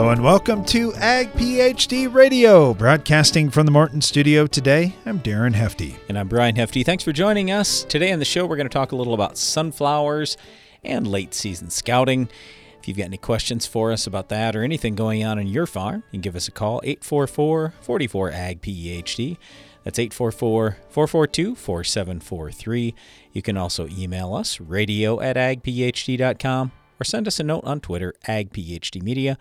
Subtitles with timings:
[0.00, 4.96] Hello and welcome to Ag PhD Radio, broadcasting from the Morton studio today.
[5.04, 5.94] I'm Darren Hefty.
[6.08, 6.82] And I'm Brian Hefty.
[6.82, 7.84] Thanks for joining us.
[7.84, 10.38] Today on the show, we're going to talk a little about sunflowers
[10.82, 12.30] and late season scouting.
[12.78, 15.66] If you've got any questions for us about that or anything going on in your
[15.66, 19.36] farm, you can give us a call 844 44 AG PhD.
[19.84, 22.94] That's 844 442 4743.
[23.34, 28.14] You can also email us radio at agphd.com or send us a note on Twitter,
[28.26, 29.36] agphdmedia.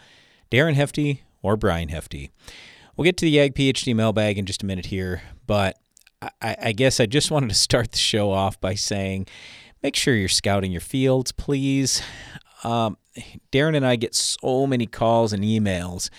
[0.52, 2.32] Darren Hefty or Brian Hefty.
[2.96, 5.78] We'll get to the Ag PhD mailbag in just a minute here, but
[6.42, 9.28] I, I guess I just wanted to start the show off by saying
[9.82, 12.02] make sure you're scouting your fields, please.
[12.64, 12.98] Um,
[13.52, 16.10] Darren and I get so many calls and emails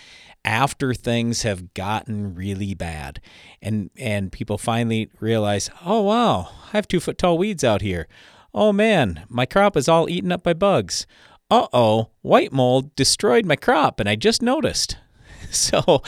[0.44, 3.20] after things have gotten really bad
[3.60, 8.08] and and people finally realize oh wow i have two foot tall weeds out here
[8.54, 11.06] oh man my crop is all eaten up by bugs
[11.50, 14.96] uh oh, white mold destroyed my crop and I just noticed.
[15.52, 16.02] So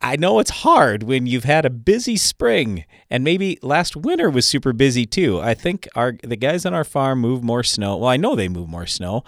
[0.00, 4.44] I know it's hard when you've had a busy spring and maybe last winter was
[4.44, 5.40] super busy too.
[5.40, 7.96] I think our the guys on our farm move more snow.
[7.96, 9.24] Well, I know they move more snow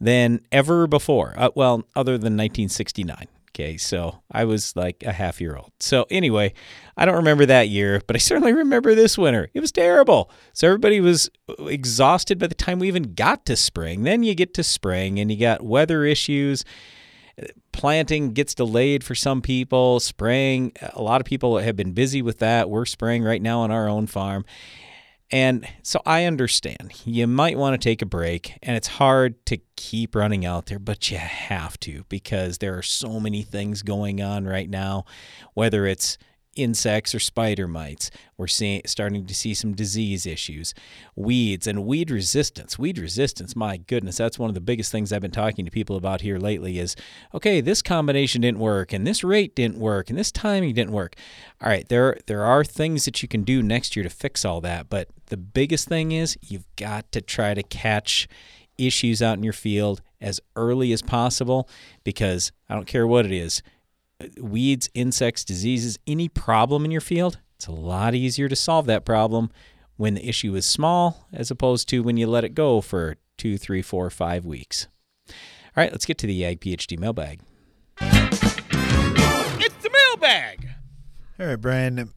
[0.00, 1.34] than ever before.
[1.36, 3.26] Uh, well, other than 1969.
[3.76, 5.72] So I was like a half year old.
[5.80, 6.52] So anyway,
[6.96, 9.50] I don't remember that year, but I certainly remember this winter.
[9.54, 10.30] It was terrible.
[10.52, 14.04] So everybody was uh, exhausted by the time we even got to spring.
[14.04, 16.64] Then you get to spring and you got weather issues.
[17.72, 20.00] Planting gets delayed for some people.
[20.00, 22.68] Spraying, a lot of people have been busy with that.
[22.68, 24.44] We're spraying right now on our own farm.
[25.30, 26.92] And so I understand.
[27.04, 30.78] You might want to take a break, and it's hard to keep running out there,
[30.78, 35.04] but you have to because there are so many things going on right now,
[35.52, 36.16] whether it's
[36.58, 38.10] insects or spider mites.
[38.36, 40.74] We're seeing starting to see some disease issues,
[41.16, 42.78] weeds and weed resistance.
[42.78, 45.96] Weed resistance, my goodness, that's one of the biggest things I've been talking to people
[45.96, 46.96] about here lately is
[47.32, 51.14] okay, this combination didn't work and this rate didn't work and this timing didn't work.
[51.62, 54.60] All right, there there are things that you can do next year to fix all
[54.60, 58.28] that, but the biggest thing is you've got to try to catch
[58.76, 61.68] issues out in your field as early as possible
[62.04, 63.62] because I don't care what it is
[64.40, 69.04] weeds, insects, diseases, any problem in your field, it's a lot easier to solve that
[69.04, 69.50] problem
[69.96, 73.58] when the issue is small as opposed to when you let it go for two,
[73.58, 74.86] three, four, five weeks.
[75.28, 75.34] All
[75.82, 77.40] right, let's get to the Ag PhD mailbag.
[78.00, 78.40] It's
[79.82, 80.68] the mailbag.
[81.40, 82.12] All right, Brian.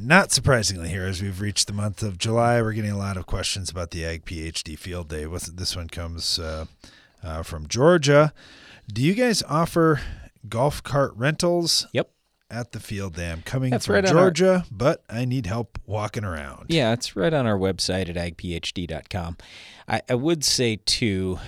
[0.00, 3.26] Not surprisingly, here as we've reached the month of July, we're getting a lot of
[3.26, 5.24] questions about the Ag PhD Field Day.
[5.24, 6.66] This one comes uh,
[7.22, 8.32] uh, from Georgia.
[8.92, 10.00] Do you guys offer
[10.48, 11.86] golf cart rentals.
[11.92, 12.10] Yep.
[12.50, 16.24] At the field dam, coming That's from right Georgia, our, but I need help walking
[16.24, 16.66] around.
[16.68, 19.38] Yeah, it's right on our website at agphd.com.
[19.88, 21.38] I, I would say too,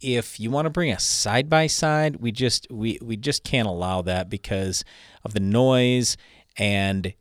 [0.00, 3.68] if you want to bring a side by side, we just we we just can't
[3.68, 4.84] allow that because
[5.24, 6.16] of the noise
[6.56, 7.12] and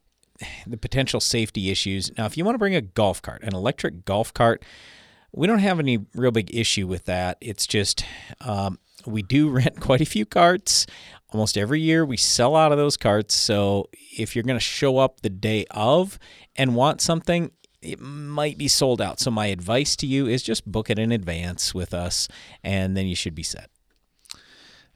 [0.68, 2.12] the potential safety issues.
[2.18, 4.64] Now, if you want to bring a golf cart, an electric golf cart,
[5.32, 7.38] we don't have any real big issue with that.
[7.42, 8.06] It's just
[8.42, 10.86] um, we do rent quite a few carts.
[11.32, 13.34] Almost every year we sell out of those carts.
[13.34, 16.20] So if you're going to show up the day of
[16.56, 19.20] and want something, it might be sold out.
[19.20, 22.28] So my advice to you is just book it in advance with us
[22.64, 23.70] and then you should be set.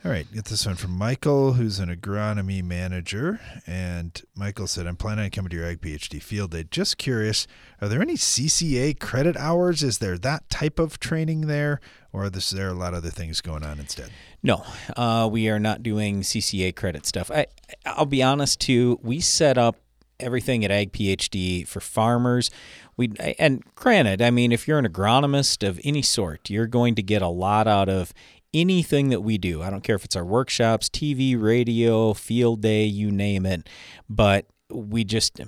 [0.05, 3.39] All right, get this one from Michael, who's an agronomy manager.
[3.65, 6.65] And Michael said, I'm planning on coming to your Ag PhD field day.
[6.69, 7.47] Just curious,
[7.81, 9.81] are there any CCA credit hours?
[9.81, 11.79] Is there that type of training there?
[12.13, 14.11] Or is there a lot of other things going on instead?
[14.43, 14.63] No,
[14.95, 17.31] uh, we are not doing CCA credit stuff.
[17.31, 17.47] I,
[17.83, 19.77] I'll be honest, too, we set up
[20.19, 22.51] everything at Ag PhD for farmers.
[22.95, 27.03] We and granted, I mean, if you're an agronomist of any sort, you're going to
[27.03, 28.13] get a lot out of
[28.53, 29.61] anything that we do.
[29.61, 33.67] I don't care if it's our workshops, TV, radio, field day, you name it.
[34.09, 35.39] But we just,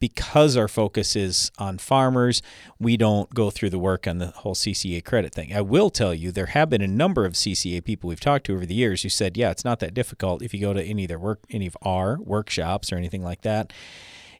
[0.00, 2.42] because our focus is on farmers,
[2.78, 5.54] we don't go through the work on the whole CCA credit thing.
[5.54, 8.54] I will tell you, there have been a number of CCA people we've talked to
[8.54, 11.04] over the years who said, yeah, it's not that difficult if you go to any
[11.04, 13.72] of their work, any of our workshops or anything like that.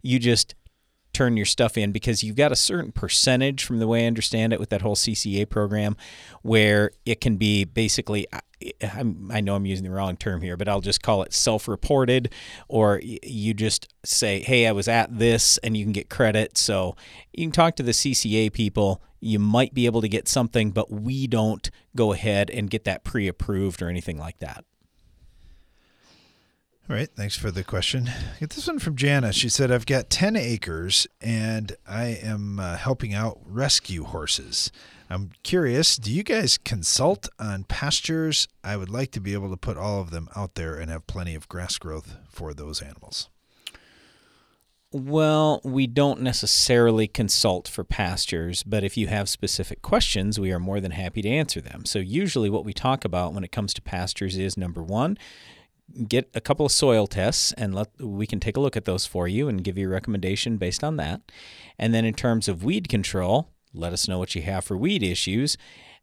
[0.02, 0.54] You just
[1.18, 4.52] turn your stuff in because you've got a certain percentage from the way I understand
[4.52, 5.96] it with that whole CCA program
[6.42, 8.28] where it can be basically
[8.82, 12.32] I'm, i know I'm using the wrong term here, but I'll just call it self-reported,
[12.68, 16.58] or you just say, "Hey, I was at this," and you can get credit.
[16.58, 16.96] So
[17.32, 19.00] you can talk to the CCA people.
[19.20, 23.04] You might be able to get something, but we don't go ahead and get that
[23.04, 24.64] pre-approved or anything like that.
[26.90, 28.10] All right, thanks for the question.
[28.40, 29.34] Get this one from Jana.
[29.34, 34.72] She said, I've got 10 acres and I am uh, helping out rescue horses.
[35.10, 38.48] I'm curious, do you guys consult on pastures?
[38.64, 41.06] I would like to be able to put all of them out there and have
[41.06, 43.28] plenty of grass growth for those animals.
[44.90, 50.58] Well, we don't necessarily consult for pastures, but if you have specific questions, we are
[50.58, 51.84] more than happy to answer them.
[51.84, 55.18] So, usually, what we talk about when it comes to pastures is number one,
[56.06, 59.06] get a couple of soil tests and let we can take a look at those
[59.06, 61.20] for you and give you a recommendation based on that.
[61.78, 65.02] And then in terms of weed control, let us know what you have for weed
[65.02, 65.56] issues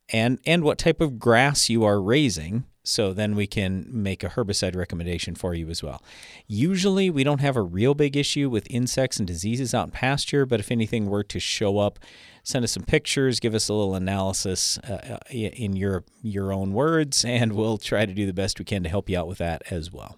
[0.10, 4.30] and and what type of grass you are raising so then we can make a
[4.30, 6.04] herbicide recommendation for you as well.
[6.46, 10.46] Usually we don't have a real big issue with insects and diseases out in pasture,
[10.46, 11.98] but if anything were to show up,
[12.46, 16.72] send us some pictures, give us a little analysis uh, uh in your your own
[16.72, 19.40] words, and we'll try to do the best we can to help you out with
[19.40, 20.18] that as well.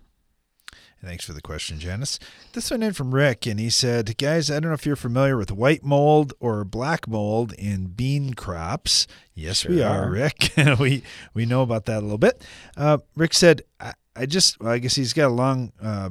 [1.03, 2.17] Thanks for the question, Janice.
[2.53, 5.37] This one in from Rick, and he said, Guys, I don't know if you're familiar
[5.37, 9.05] with white mold or black mold in bean crops.
[9.35, 10.53] Yes, sure we are, Rick.
[10.79, 11.03] we
[11.35, 12.43] we know about that a little bit.
[12.75, 16.09] Uh, Rick said, I, I just, well, I guess he's got a long uh,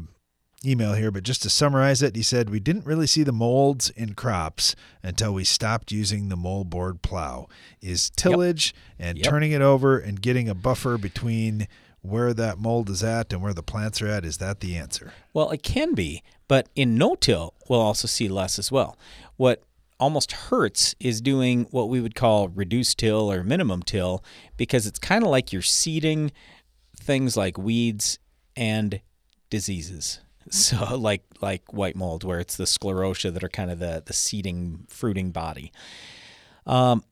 [0.64, 3.90] email here, but just to summarize it, he said, We didn't really see the molds
[3.90, 7.48] in crops until we stopped using the moldboard plow.
[7.80, 9.08] Is tillage yep.
[9.08, 9.26] and yep.
[9.26, 11.68] turning it over and getting a buffer between
[12.02, 15.12] where that mold is at and where the plants are at, is that the answer?
[15.32, 18.96] Well, it can be, but in no-till, we'll also see less as well.
[19.36, 19.62] What
[19.98, 24.22] almost hurts is doing what we would call reduced till or minimum till
[24.56, 26.30] because it's kind of like you're seeding
[26.98, 28.18] things like weeds
[28.54, 29.00] and
[29.50, 30.20] diseases.
[30.50, 34.12] So like like white mold, where it's the sclerotia that are kind of the the
[34.12, 35.72] seeding fruiting body.
[36.66, 37.04] Um,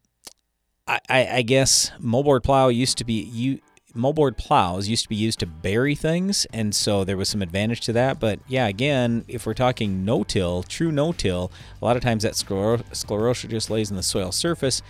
[0.87, 3.61] I, I guess moldboard plow used to be you
[3.97, 7.81] moldboard plows used to be used to bury things, and so there was some advantage
[7.83, 8.21] to that.
[8.21, 12.83] But yeah, again, if we're talking no-till, true no-till, a lot of times that scler-
[12.91, 14.83] sclerotia just lays in the soil surface,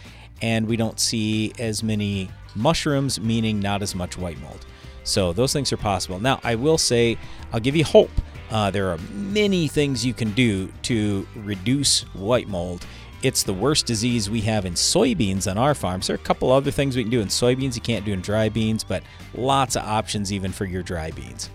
[0.43, 4.67] and we don't see as many mushrooms, meaning not as much white mold.
[5.05, 6.19] So those things are possible.
[6.19, 7.19] Now, I will say,
[7.53, 8.11] I'll give you hope.
[8.51, 12.87] Uh, there are many things you can do to reduce white mold
[13.25, 16.07] it's the worst disease we have in soybeans on our farms.
[16.07, 18.21] There are a couple other things we can do in soybeans you can't do in
[18.21, 19.03] dry beans, but
[19.35, 21.49] lots of options even for your dry beans.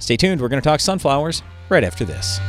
[0.00, 0.40] Stay tuned.
[0.40, 2.40] We're going to talk sunflowers right after this.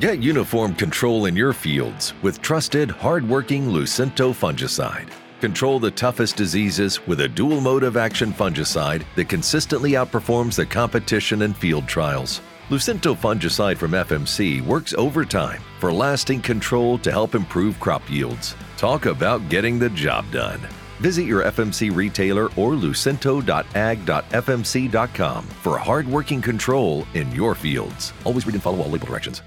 [0.00, 5.08] Get uniform control in your fields with trusted, hardworking Lucento fungicide.
[5.44, 10.64] Control the toughest diseases with a dual mode of action fungicide that consistently outperforms the
[10.64, 12.40] competition in field trials.
[12.70, 18.56] Lucento fungicide from FMC works overtime for lasting control to help improve crop yields.
[18.78, 20.66] Talk about getting the job done.
[21.00, 28.14] Visit your FMC retailer or lucento.ag.fmc.com for hardworking control in your fields.
[28.24, 29.42] Always read and follow all label directions.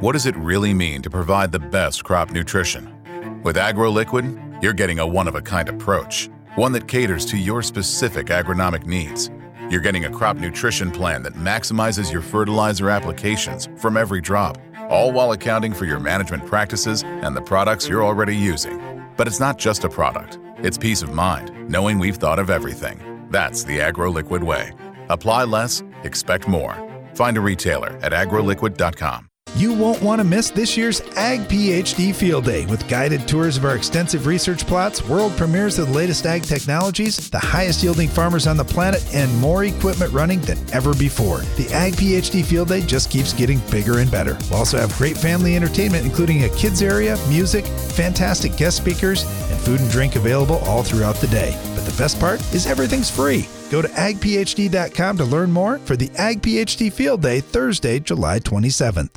[0.00, 2.94] What does it really mean to provide the best crop nutrition?
[3.42, 7.62] With AgroLiquid, you're getting a one of a kind approach, one that caters to your
[7.62, 9.30] specific agronomic needs
[9.70, 14.58] you're getting a crop nutrition plan that maximizes your fertilizer applications from every drop,
[14.88, 18.80] all while accounting for your management practices and the products you're already using.
[19.16, 23.26] But it's not just a product, it's peace of mind, knowing we've thought of everything.
[23.30, 24.72] That's the AgroLiquid way.
[25.08, 26.76] Apply less, expect more.
[27.14, 29.28] Find a retailer at agroliquid.com.
[29.56, 33.64] You won't want to miss this year's Ag PhD Field Day with guided tours of
[33.64, 38.46] our extensive research plots, world premieres of the latest ag technologies, the highest yielding farmers
[38.46, 41.38] on the planet, and more equipment running than ever before.
[41.56, 44.36] The Ag PhD Field Day just keeps getting bigger and better.
[44.50, 49.58] We'll also have great family entertainment, including a kids area, music, fantastic guest speakers, and
[49.60, 51.58] food and drink available all throughout the day.
[51.74, 53.48] But the best part is everything's free.
[53.70, 59.16] Go to agphd.com to learn more for the Ag PhD Field Day, Thursday, July 27th.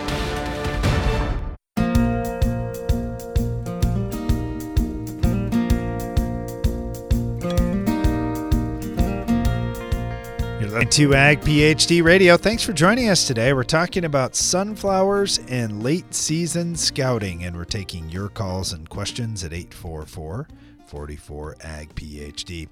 [10.91, 12.35] to Ag PhD Radio.
[12.35, 13.53] Thanks for joining us today.
[13.53, 19.45] We're talking about sunflowers and late season scouting, and we're taking your calls and questions
[19.45, 20.49] at 844
[20.87, 22.67] 44 Ag PhD.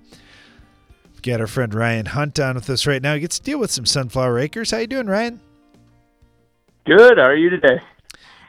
[1.06, 3.14] We've Got our friend Ryan Hunt on with us right now.
[3.14, 4.72] He gets to deal with some sunflower acres.
[4.72, 5.40] How you doing, Ryan?
[6.86, 7.18] Good.
[7.18, 7.80] How are you today?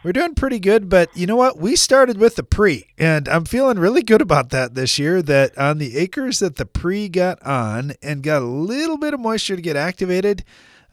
[0.02, 1.58] We're doing pretty good, but you know what?
[1.58, 5.20] We started with the pre, and I'm feeling really good about that this year.
[5.20, 9.20] That on the acres that the pre got on and got a little bit of
[9.20, 10.42] moisture to get activated,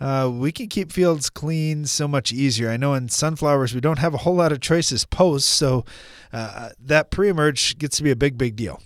[0.01, 2.69] uh, we can keep fields clean so much easier.
[2.69, 5.85] I know in sunflowers we don't have a whole lot of choices post, so
[6.33, 8.81] uh, that pre emerge gets to be a big, big deal.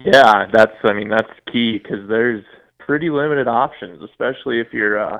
[0.00, 2.44] Yeah, that's I mean that's key because there's
[2.78, 5.18] pretty limited options, especially if you're uh,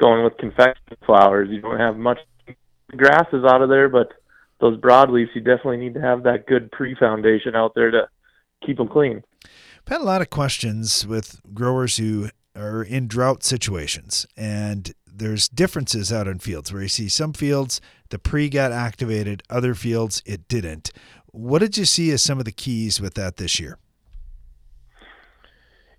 [0.00, 1.48] going with confection flowers.
[1.50, 2.18] You don't have much
[2.96, 4.12] grasses out of there, but
[4.60, 8.08] those broadleafs you definitely need to have that good pre foundation out there to
[8.64, 9.22] keep them clean.
[9.44, 15.48] I've had a lot of questions with growers who are in drought situations, and there's
[15.48, 17.80] differences out in fields where you see some fields
[18.10, 20.90] the pre got activated, other fields it didn't.
[21.26, 23.78] What did you see as some of the keys with that this year?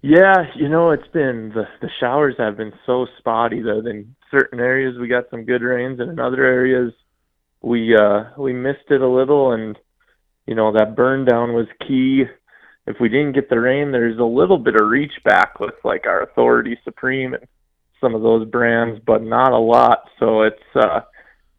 [0.01, 3.79] Yeah, you know, it's been the the showers have been so spotty though.
[3.86, 6.91] In certain areas we got some good rains and in other areas
[7.62, 9.77] we uh we missed it a little and
[10.48, 12.24] you know, that burn down was key.
[12.88, 16.08] If we didn't get the rain, there's a little bit of reach back with like
[16.08, 17.46] our Authority Supreme and
[18.01, 20.10] some of those brands, but not a lot.
[20.20, 21.01] So it's uh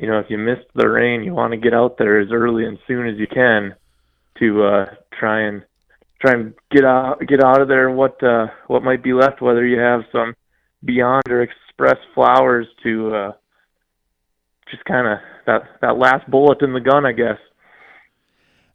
[0.00, 2.64] you know, if you missed the rain, you want to get out there as early
[2.66, 3.76] and soon as you can
[4.40, 5.62] to uh try and
[6.22, 9.66] try and get out get out of there what uh, what might be left, whether
[9.66, 10.34] you have some
[10.84, 13.32] beyond or express flowers to uh,
[14.70, 17.38] just kind of that that last bullet in the gun, I guess.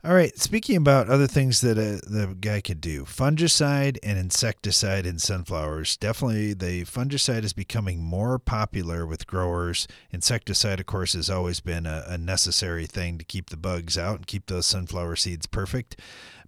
[0.07, 0.39] All right.
[0.39, 5.97] Speaking about other things that a, the guy could do, fungicide and insecticide in sunflowers.
[5.97, 9.85] Definitely, the fungicide is becoming more popular with growers.
[10.09, 14.15] Insecticide, of course, has always been a, a necessary thing to keep the bugs out
[14.15, 15.99] and keep those sunflower seeds perfect.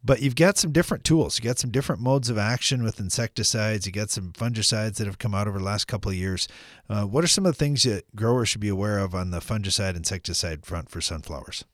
[0.01, 1.37] But you've got some different tools.
[1.37, 3.85] You got some different modes of action with insecticides.
[3.85, 6.47] You got some fungicides that have come out over the last couple of years.
[6.89, 9.39] Uh, what are some of the things that growers should be aware of on the
[9.39, 11.65] fungicide insecticide front for sunflowers?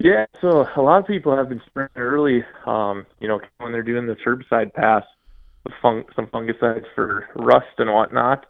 [0.00, 2.44] Yeah, so a lot of people have been spraying early.
[2.66, 5.02] Um, you know, when they're doing this herbicide pass
[5.64, 8.46] with fung- some fungicides for rust and whatnot.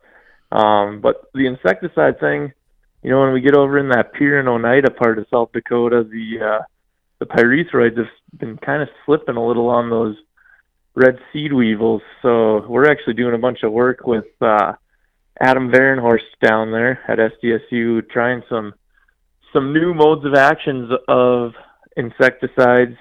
[0.52, 2.52] Um, but the insecticide thing,
[3.02, 6.04] you know, when we get over in that Pierre and Oneida part of South Dakota,
[6.04, 6.62] the uh,
[7.18, 10.16] the pyrethroids have been kind of slipping a little on those
[10.94, 12.02] red seed weevils.
[12.20, 14.74] So we're actually doing a bunch of work with uh,
[15.40, 18.74] Adam Varenhorst down there at SDSU, trying some
[19.52, 21.52] some new modes of actions of
[21.96, 22.96] insecticides.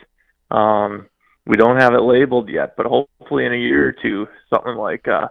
[0.52, 1.08] Um,
[1.46, 5.08] we don't have it labeled yet, but hopefully in a year or two, something like
[5.08, 5.28] uh,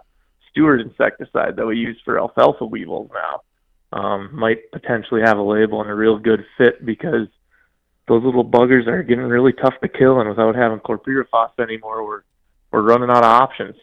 [0.49, 3.41] Steward insecticide that we use for alfalfa weevils now
[3.93, 7.27] um, might potentially have a label and a real good fit because
[8.07, 12.21] those little buggers are getting really tough to kill, and without having chlorpyrifos anymore, we're
[12.71, 13.75] we're running out of options.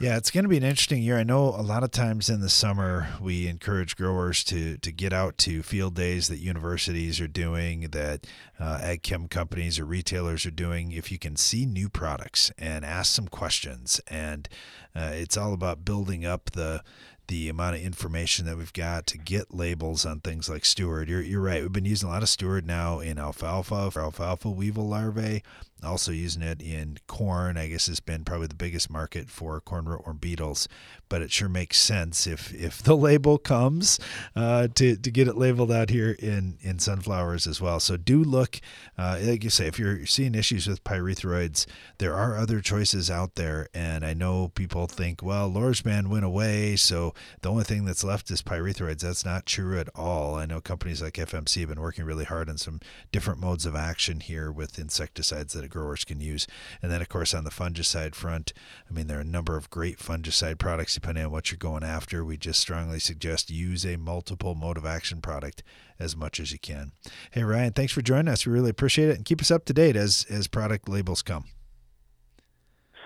[0.00, 1.16] Yeah, it's going to be an interesting year.
[1.16, 5.12] I know a lot of times in the summer we encourage growers to to get
[5.12, 8.26] out to field days that universities are doing, that
[8.58, 10.90] uh, ag chem companies or retailers are doing.
[10.90, 14.48] If you can see new products and ask some questions, and
[14.96, 16.82] uh, it's all about building up the
[17.28, 21.08] the amount of information that we've got to get labels on things like steward.
[21.08, 21.62] You're, you're right.
[21.62, 25.42] We've been using a lot of steward now in alfalfa for alfalfa weevil larvae
[25.84, 27.56] also using it in corn.
[27.56, 30.68] I guess has been probably the biggest market for corn rootworm beetles.
[31.08, 34.00] But it sure makes sense if if the label comes
[34.34, 37.78] uh, to to get it labeled out here in in sunflowers as well.
[37.80, 38.60] So do look,
[38.98, 41.66] uh, like you say, if you're seeing issues with pyrethroids,
[41.98, 43.68] there are other choices out there.
[43.74, 48.30] And I know people think, well, Lorsban went away, so the only thing that's left
[48.30, 49.00] is pyrethroids.
[49.00, 50.34] That's not true at all.
[50.34, 52.80] I know companies like FMC have been working really hard on some
[53.12, 56.46] different modes of action here with insecticides that growers can use.
[56.82, 58.52] And then, of course, on the fungicide front,
[58.88, 61.84] I mean, there are a number of great fungicide products depending on what you're going
[61.84, 62.24] after.
[62.24, 65.62] We just strongly suggest use a multiple mode of action product
[65.98, 66.92] as much as you can.
[67.30, 68.46] Hey, Ryan, thanks for joining us.
[68.46, 69.16] We really appreciate it.
[69.16, 71.44] And keep us up to date as, as product labels come.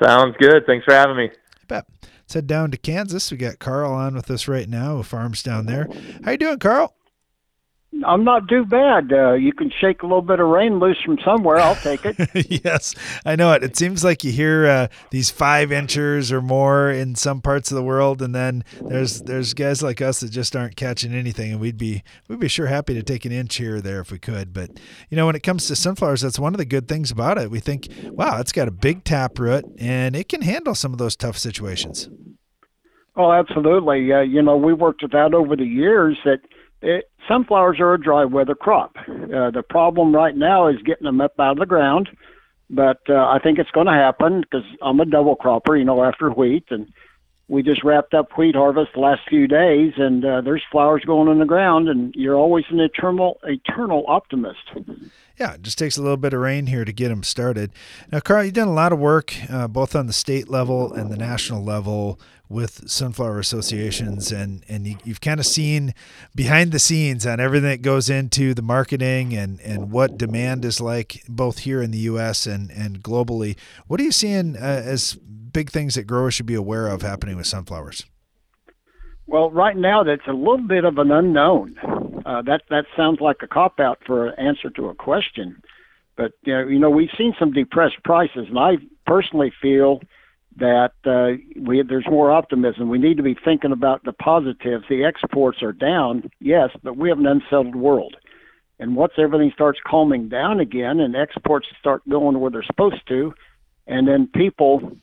[0.02, 0.64] Sounds good.
[0.66, 1.24] Thanks for having me.
[1.24, 1.86] You bet.
[2.28, 3.30] Let's head down to Kansas.
[3.30, 5.88] We got Carl on with us right now, who farms down there.
[6.22, 6.94] How you doing, Carl?
[8.06, 9.12] I'm not too bad.
[9.12, 11.58] Uh, you can shake a little bit of rain loose from somewhere.
[11.58, 12.18] I'll take it.
[12.64, 13.64] yes, I know it.
[13.64, 17.76] It seems like you hear uh, these five inches or more in some parts of
[17.76, 21.60] the world, and then there's there's guys like us that just aren't catching anything, and
[21.60, 24.18] we'd be we'd be sure happy to take an inch here or there if we
[24.18, 24.52] could.
[24.52, 24.70] But
[25.08, 27.50] you know, when it comes to sunflowers, that's one of the good things about it.
[27.50, 31.16] We think, wow, it's got a big taproot, and it can handle some of those
[31.16, 32.10] tough situations.
[33.16, 34.12] Oh, absolutely.
[34.12, 36.38] Uh, you know, we worked it out over the years that
[36.82, 38.96] it, sunflowers are a dry weather crop.
[39.06, 42.08] Uh, the problem right now is getting them up out of the ground.
[42.70, 46.02] but uh, I think it's going to happen because I'm a double cropper, you know,
[46.02, 46.92] after wheat, and
[47.48, 51.30] we just wrapped up wheat harvest the last few days, and uh, there's flowers going
[51.30, 54.58] in the ground, and you're always an eternal eternal optimist.
[55.38, 57.70] Yeah, it just takes a little bit of rain here to get them started.
[58.10, 61.10] Now, Carl, you've done a lot of work uh, both on the state level and
[61.10, 65.94] the national level with sunflower associations, and and you, have kind of seen
[66.34, 70.80] behind the scenes on everything that goes into the marketing and and what demand is
[70.80, 72.46] like both here in the U.S.
[72.46, 73.56] and and globally.
[73.86, 77.36] What are you seeing uh, as big things that growers should be aware of happening
[77.36, 78.04] with sunflowers?
[79.26, 81.76] Well, right now that's a little bit of an unknown.
[82.28, 85.62] Uh, that that sounds like a cop out for an answer to a question,
[86.14, 90.02] but you know, you know we've seen some depressed prices, and I personally feel
[90.56, 92.90] that uh, we there's more optimism.
[92.90, 94.84] We need to be thinking about the positives.
[94.90, 98.14] The exports are down, yes, but we have an unsettled world.
[98.78, 103.32] And once everything starts calming down again and exports start going where they're supposed to,
[103.86, 104.98] and then people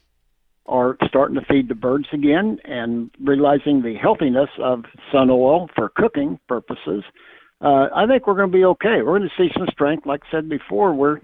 [0.66, 5.90] are starting to feed the birds again and realizing the healthiness of sun oil for
[5.96, 7.04] cooking purposes,
[7.62, 9.02] uh, I think we're going to be okay.
[9.04, 10.94] We're going to see some strength, like I said before.
[10.94, 11.20] We're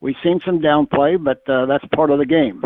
[0.00, 2.62] we've seen some downplay, but uh, that's part of the game.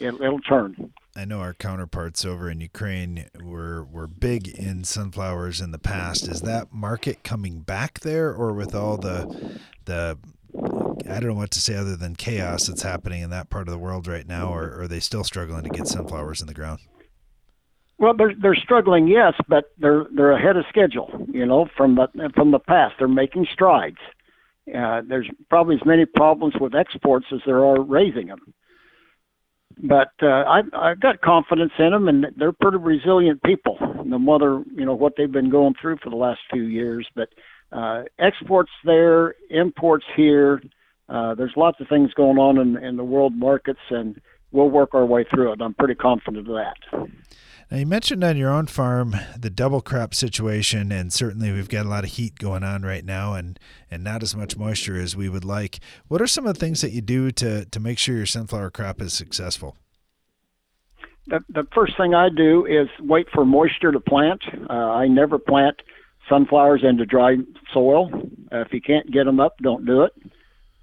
[0.00, 0.92] It, it'll turn.
[1.16, 6.28] I know our counterparts over in Ukraine were were big in sunflowers in the past.
[6.28, 10.18] Is that market coming back there, or with all the the
[10.54, 13.72] I don't know what to say other than chaos that's happening in that part of
[13.72, 16.54] the world right now, or, or are they still struggling to get sunflowers in the
[16.54, 16.80] ground?
[17.98, 21.26] Well, they're they're struggling, yes, but they're they're ahead of schedule.
[21.30, 23.98] You know, from the from the past, they're making strides.
[24.66, 28.54] Uh, there's probably as many problems with exports as there are raising them.
[29.82, 34.62] But uh, I I've got confidence in them, and they're pretty resilient people, no matter
[34.74, 37.06] you know what they've been going through for the last few years.
[37.14, 37.28] But
[37.72, 40.62] uh, exports there, imports here.
[41.08, 44.20] Uh, there's lots of things going on in, in the world markets, and
[44.52, 45.60] we'll work our way through it.
[45.60, 47.08] I'm pretty confident of that.
[47.70, 51.86] Now, you mentioned on your own farm the double crop situation, and certainly we've got
[51.86, 55.16] a lot of heat going on right now and, and not as much moisture as
[55.16, 55.78] we would like.
[56.08, 58.72] What are some of the things that you do to, to make sure your sunflower
[58.72, 59.76] crop is successful?
[61.28, 64.42] The, the first thing I do is wait for moisture to plant.
[64.68, 65.80] Uh, I never plant
[66.30, 67.36] sunflowers into dry
[67.74, 68.10] soil.
[68.52, 70.12] Uh, if you can't get them up, don't do it.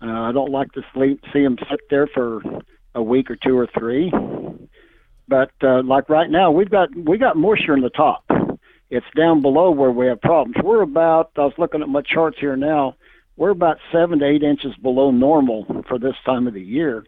[0.02, 2.42] Uh, I don't like to sleep, see them sit there for
[2.94, 4.12] a week or two or three.
[5.28, 8.26] But uh, like right now, we've got we got moisture in the top.
[8.90, 10.56] It's down below where we have problems.
[10.64, 11.32] We're about.
[11.36, 12.96] I was looking at my charts here now.
[13.36, 17.04] We're about seven to eight inches below normal for this time of the year.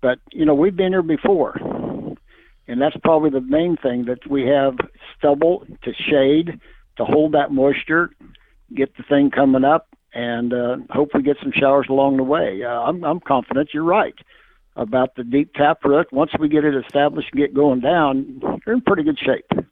[0.00, 1.56] But you know we've been here before,
[2.68, 4.76] and that's probably the main thing that we have
[5.18, 6.60] stubble to shade
[6.96, 8.10] to hold that moisture,
[8.74, 12.62] get the thing coming up, and uh, hope we get some showers along the way.
[12.64, 14.14] Uh, I'm, I'm confident you're right
[14.76, 16.12] about the deep tap root.
[16.12, 19.66] Once we get it established and get going down, you're in pretty good shape.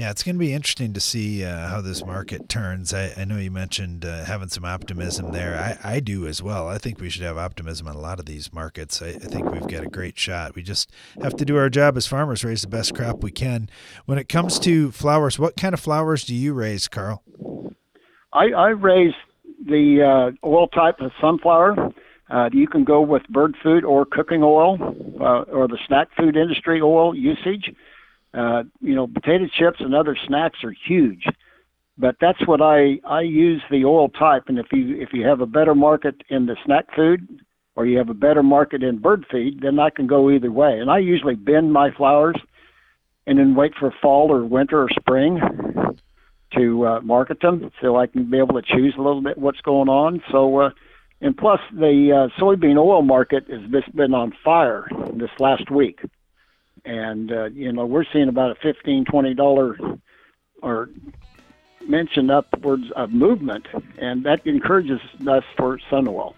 [0.00, 2.94] Yeah, it's going to be interesting to see uh, how this market turns.
[2.94, 5.58] I, I know you mentioned uh, having some optimism there.
[5.58, 6.68] I, I do as well.
[6.68, 9.02] I think we should have optimism in a lot of these markets.
[9.02, 10.54] I, I think we've got a great shot.
[10.54, 13.68] We just have to do our job as farmers, raise the best crop we can.
[14.06, 17.22] When it comes to flowers, what kind of flowers do you raise, Carl?
[18.32, 19.12] I, I raise
[19.62, 21.92] the uh, oil type of sunflower.
[22.30, 24.78] Uh, you can go with bird food or cooking oil
[25.20, 27.74] uh, or the snack food industry oil usage.
[28.32, 31.24] Uh, you know, potato chips and other snacks are huge,
[31.98, 34.44] but that's what I I use the oil type.
[34.46, 37.40] And if you if you have a better market in the snack food
[37.74, 40.78] or you have a better market in bird feed, then I can go either way.
[40.78, 42.36] And I usually bend my flowers
[43.26, 45.40] and then wait for fall or winter or spring
[46.56, 49.60] to uh, market them so I can be able to choose a little bit what's
[49.60, 50.22] going on.
[50.30, 50.70] So, uh,
[51.20, 53.60] and plus the uh, soybean oil market has
[53.94, 56.00] been on fire this last week
[56.84, 59.76] and uh, you know we're seeing about a fifteen twenty dollar
[60.62, 60.90] or
[61.86, 63.66] mentioned upwards of movement,
[63.98, 66.34] and that encourages us for sun oil.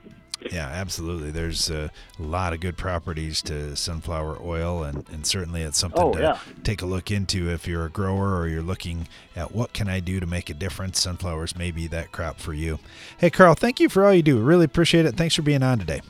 [0.51, 1.31] Yeah, absolutely.
[1.31, 6.13] There's a lot of good properties to sunflower oil, and, and certainly it's something oh,
[6.15, 6.39] to yeah.
[6.65, 10.01] take a look into if you're a grower or you're looking at what can I
[10.01, 11.01] do to make a difference.
[11.01, 12.81] Sunflowers may be that crop for you.
[13.19, 14.41] Hey, Carl, thank you for all you do.
[14.41, 15.17] Really appreciate it.
[15.17, 16.03] Thanks for being on today.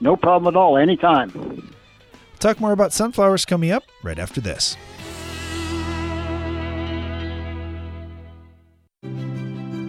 [0.00, 0.76] No problem at all.
[0.76, 1.72] Anytime.
[2.38, 4.76] Talk more about sunflowers coming up right after this.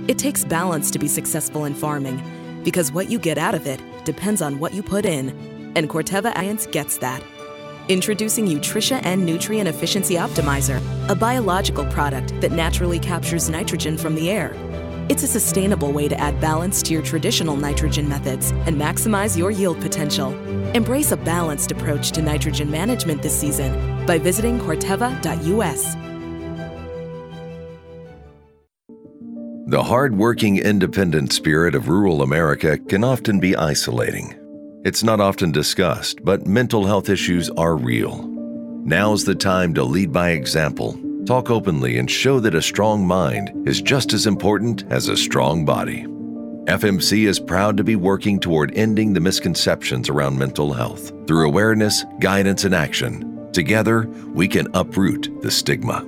[0.07, 2.21] It takes balance to be successful in farming
[2.63, 5.29] because what you get out of it depends on what you put in.
[5.75, 7.23] And Corteva Alliance gets that.
[7.89, 14.31] Introducing Utrisha N Nutrient Efficiency Optimizer, a biological product that naturally captures nitrogen from the
[14.31, 14.55] air
[15.09, 19.49] It's a sustainable way to add balance to your traditional nitrogen methods and maximize your
[19.49, 20.33] yield potential.
[20.75, 25.95] Embrace a balanced approach to nitrogen management this season by visiting Corteva.us.
[29.65, 34.35] The hard-working, independent spirit of rural America can often be isolating.
[34.85, 38.27] It's not often discussed, but mental health issues are real.
[38.85, 43.51] Now's the time to lead by example, talk openly, and show that a strong mind
[43.67, 46.01] is just as important as a strong body.
[46.65, 52.03] FMC is proud to be working toward ending the misconceptions around mental health through awareness,
[52.19, 53.47] guidance, and action.
[53.53, 56.03] Together, we can uproot the stigma.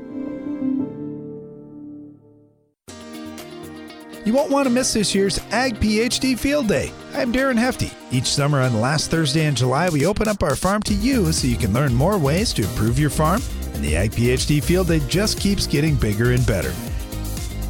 [4.26, 6.92] You won't want to miss this year's Ag PhD Field Day.
[7.14, 7.92] I'm Darren Hefty.
[8.12, 11.32] Each summer on the last Thursday in July, we open up our farm to you
[11.32, 13.42] so you can learn more ways to improve your farm,
[13.82, 16.72] and the Ag PhD Field Day just keeps getting bigger and better.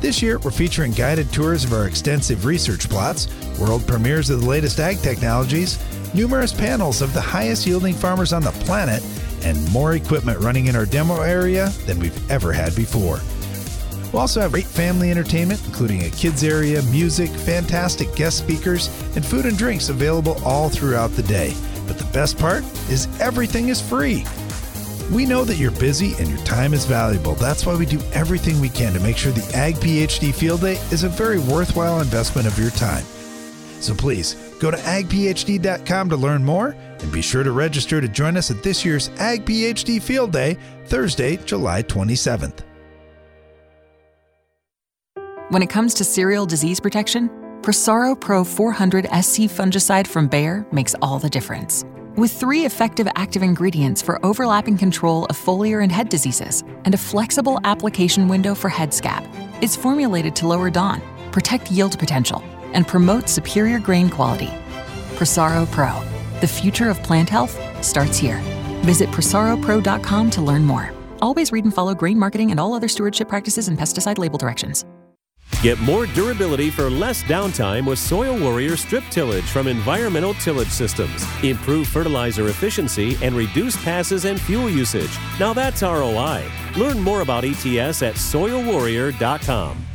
[0.02, 4.48] This year, we're featuring guided tours of our extensive research plots, world premieres of the
[4.48, 5.80] latest ag technologies,
[6.14, 9.02] numerous panels of the highest yielding farmers on the planet,
[9.44, 13.20] and more equipment running in our demo area than we've ever had before.
[14.12, 19.26] We'll also have great family entertainment, including a kids area, music, fantastic guest speakers, and
[19.26, 21.54] food and drinks available all throughout the day.
[21.88, 24.26] But the best part is everything is free.
[25.12, 27.36] We know that you're busy and your time is valuable.
[27.36, 30.76] That's why we do everything we can to make sure the Ag PhD Field Day
[30.90, 33.04] is a very worthwhile investment of your time.
[33.82, 38.38] So please go to agphd.com to learn more and be sure to register to join
[38.38, 42.60] us at this year's Ag PhD Field Day, Thursday, July 27th.
[45.50, 47.28] When it comes to cereal disease protection,
[47.62, 51.84] Prosaro Pro 400 SC fungicide from Bayer makes all the difference.
[52.18, 56.98] With three effective active ingredients for overlapping control of foliar and head diseases, and a
[56.98, 59.24] flexible application window for head scab,
[59.62, 62.44] it's formulated to lower DON, protect yield potential,
[62.74, 64.50] and promote superior grain quality.
[65.16, 66.04] Prosaro Pro,
[66.42, 68.42] the future of plant health, starts here.
[68.84, 70.92] Visit prosaropro.com to learn more.
[71.22, 74.84] Always read and follow grain marketing and all other stewardship practices and pesticide label directions.
[75.62, 81.24] Get more durability for less downtime with Soil Warrior strip tillage from Environmental Tillage Systems.
[81.44, 85.16] Improve fertilizer efficiency and reduce passes and fuel usage.
[85.40, 86.44] Now that's ROI.
[86.76, 89.86] Learn more about ETS at soilwarrior.com.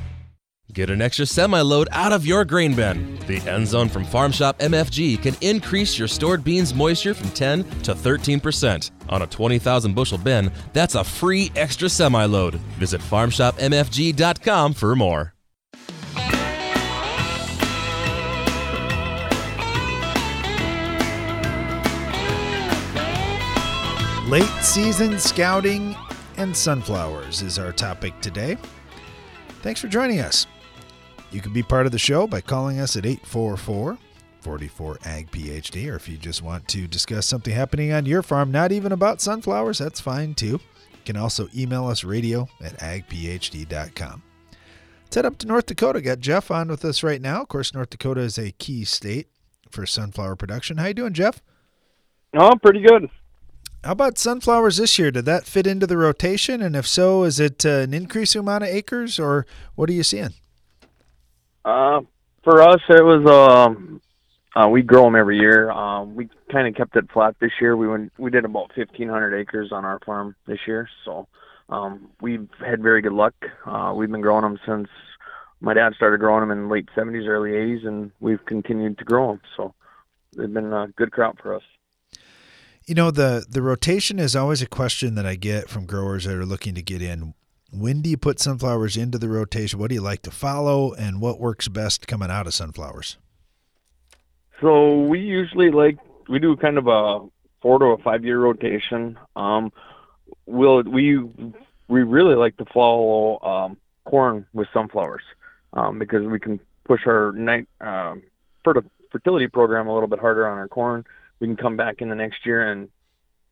[0.76, 3.18] Get an extra semi load out of your grain bin.
[3.26, 7.64] The End Zone from Farm Shop MFG can increase your stored beans moisture from 10
[7.80, 8.90] to 13%.
[9.08, 12.56] On a 20,000 bushel bin, that's a free extra semi load.
[12.78, 15.35] Visit farmshopmfg.com for more.
[24.26, 25.94] Late season scouting
[26.36, 28.58] and sunflowers is our topic today.
[29.62, 30.48] Thanks for joining us.
[31.30, 33.96] You can be part of the show by calling us at 844
[34.40, 38.50] 44 Ag PhD, or if you just want to discuss something happening on your farm,
[38.50, 40.58] not even about sunflowers, that's fine too.
[40.92, 44.22] You can also email us radio at agphd.com.
[45.04, 46.00] Let's head up to North Dakota.
[46.00, 47.42] Got Jeff on with us right now.
[47.42, 49.28] Of course, North Dakota is a key state
[49.70, 50.78] for sunflower production.
[50.78, 51.40] How you doing, Jeff?
[52.36, 53.08] Oh, pretty good.
[53.86, 55.12] How about sunflowers this year?
[55.12, 56.60] Did that fit into the rotation?
[56.60, 59.46] And if so, is it uh, an increasing amount of acres, or
[59.76, 60.30] what are you seeing?
[61.64, 62.00] Uh,
[62.42, 64.00] for us, it was um,
[64.56, 65.70] uh, we grow them every year.
[65.70, 67.76] Um, we kind of kept it flat this year.
[67.76, 71.28] We went we did about fifteen hundred acres on our farm this year, so
[71.68, 73.34] um, we've had very good luck.
[73.64, 74.88] Uh, we've been growing them since
[75.60, 79.28] my dad started growing them in late seventies, early eighties, and we've continued to grow
[79.28, 79.40] them.
[79.56, 79.74] So
[80.36, 81.62] they've been a good crop for us.
[82.86, 86.36] You know, the the rotation is always a question that I get from growers that
[86.36, 87.34] are looking to get in.
[87.72, 89.80] When do you put sunflowers into the rotation?
[89.80, 93.18] What do you like to follow, and what works best coming out of sunflowers?
[94.60, 97.26] So we usually like we do kind of a
[97.60, 99.18] four to a five year rotation.
[99.34, 99.72] Um,
[100.46, 101.18] we'll we
[101.88, 105.24] we really like to follow um, corn with sunflowers
[105.72, 108.22] um, because we can push our night um,
[109.10, 111.04] fertility program a little bit harder on our corn
[111.40, 112.88] we can come back in the next year and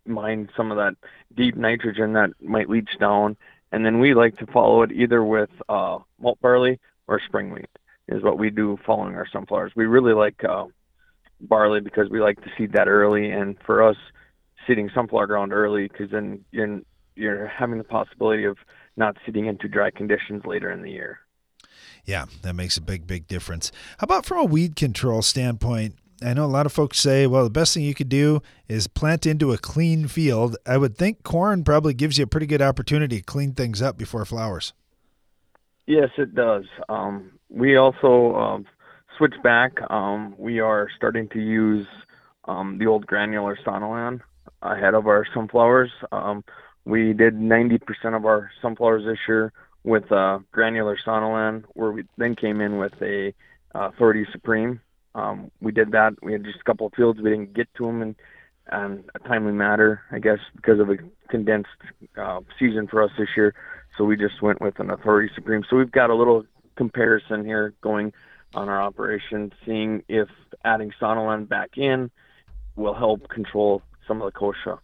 [0.06, 0.94] mine some of that
[1.34, 3.36] deep nitrogen that might leach down.
[3.72, 7.68] And then we like to follow it either with uh, malt barley or spring wheat
[8.08, 9.72] is what we do following our sunflowers.
[9.74, 10.66] We really like uh,
[11.40, 13.30] barley because we like to seed that early.
[13.30, 13.96] And for us,
[14.66, 16.80] seeding sunflower ground early because then you're,
[17.16, 18.58] you're having the possibility of
[18.96, 21.20] not seeding into dry conditions later in the year.
[22.04, 23.72] Yeah, that makes a big, big difference.
[23.98, 25.96] How about from a weed control standpoint?
[26.24, 28.86] I know a lot of folks say, well, the best thing you could do is
[28.86, 30.56] plant into a clean field.
[30.66, 33.98] I would think corn probably gives you a pretty good opportunity to clean things up
[33.98, 34.72] before flowers.
[35.86, 36.64] Yes, it does.
[36.88, 38.66] Um, we also um,
[39.18, 39.78] switched back.
[39.90, 41.86] Um, we are starting to use
[42.46, 44.20] um, the old granular Sonalan
[44.62, 45.90] ahead of our sunflowers.
[46.10, 46.42] Um,
[46.86, 47.80] we did 90%
[48.16, 49.52] of our sunflowers this year
[49.84, 53.34] with uh, granular Sonalan, where we then came in with a
[53.74, 54.80] uh, Authority Supreme.
[55.14, 56.14] Um, we did that.
[56.22, 57.20] We had just a couple of fields.
[57.20, 58.16] We didn't get to them in,
[58.72, 60.96] in a timely manner, I guess, because of a
[61.28, 61.68] condensed
[62.16, 63.54] uh, season for us this year.
[63.96, 65.62] So we just went with an Authority Supreme.
[65.68, 66.44] So we've got a little
[66.76, 68.12] comparison here going
[68.54, 70.28] on our operation, seeing if
[70.64, 72.10] adding Sonalan back in
[72.76, 74.78] will help control some of the kochia.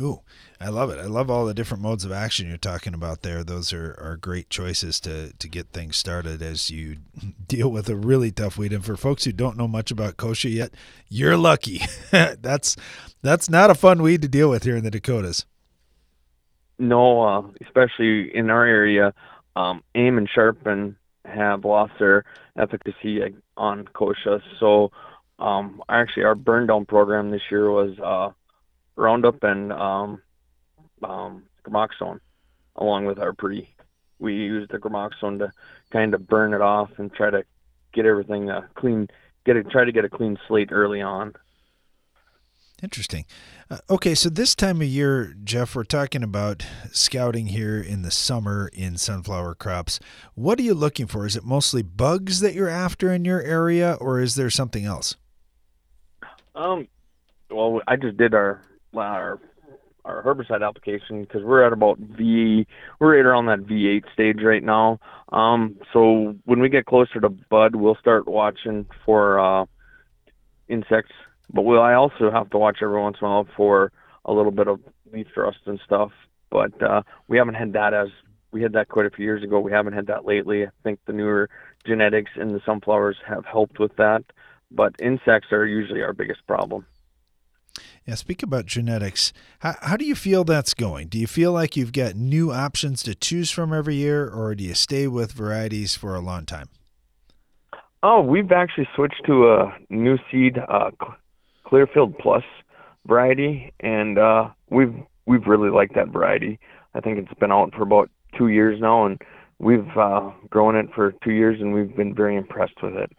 [0.00, 0.20] Ooh,
[0.60, 0.98] I love it.
[0.98, 3.44] I love all the different modes of action you're talking about there.
[3.44, 6.98] Those are, are great choices to, to get things started as you
[7.46, 8.72] deal with a really tough weed.
[8.72, 10.74] And for folks who don't know much about kochia yet,
[11.08, 11.82] you're lucky.
[12.10, 12.76] that's
[13.22, 15.44] that's not a fun weed to deal with here in the Dakotas.
[16.78, 19.12] No, uh, especially in our area,
[19.54, 22.24] um, AIM and Sharpen have lost their
[22.56, 23.20] efficacy
[23.58, 24.40] on kochia.
[24.58, 24.90] So
[25.38, 28.30] um, actually, our burn down program this year was uh,
[29.00, 30.22] Roundup and um,
[31.02, 32.20] um, Gramoxone,
[32.76, 33.68] along with our pre.
[34.18, 35.50] We used the Gramoxone to
[35.90, 37.44] kind of burn it off and try to
[37.92, 39.08] get everything uh, clean,
[39.46, 41.32] get it, try to get a clean slate early on.
[42.82, 43.24] Interesting.
[43.70, 48.10] Uh, okay, so this time of year, Jeff, we're talking about scouting here in the
[48.10, 50.00] summer in sunflower crops.
[50.34, 51.26] What are you looking for?
[51.26, 55.16] Is it mostly bugs that you're after in your area, or is there something else?
[56.54, 56.88] Um,
[57.50, 58.62] well, I just did our
[58.94, 59.40] our
[60.04, 62.66] our herbicide application because we're at about V
[62.98, 64.98] we're right around that V8 stage right now.
[65.30, 69.66] Um, so when we get closer to bud, we'll start watching for uh,
[70.68, 71.12] insects.
[71.52, 73.92] But we'll, I also have to watch every once in a while for
[74.24, 74.80] a little bit of
[75.12, 76.12] leaf rust and stuff.
[76.50, 78.08] But uh, we haven't had that as
[78.52, 79.60] we had that quite a few years ago.
[79.60, 80.64] We haven't had that lately.
[80.64, 81.48] I think the newer
[81.86, 84.24] genetics in the sunflowers have helped with that.
[84.70, 86.86] But insects are usually our biggest problem.
[88.06, 89.32] Yeah, speak about genetics.
[89.60, 91.08] How, how do you feel that's going?
[91.08, 94.64] Do you feel like you've got new options to choose from every year, or do
[94.64, 96.68] you stay with varieties for a long time?
[98.02, 100.90] Oh, we've actually switched to a new seed, uh,
[101.64, 102.42] Clearfield Plus
[103.06, 104.94] variety, and uh, we've
[105.26, 106.58] we've really liked that variety.
[106.94, 109.20] I think it's been out for about two years now, and
[109.58, 113.12] we've uh, grown it for two years, and we've been very impressed with it.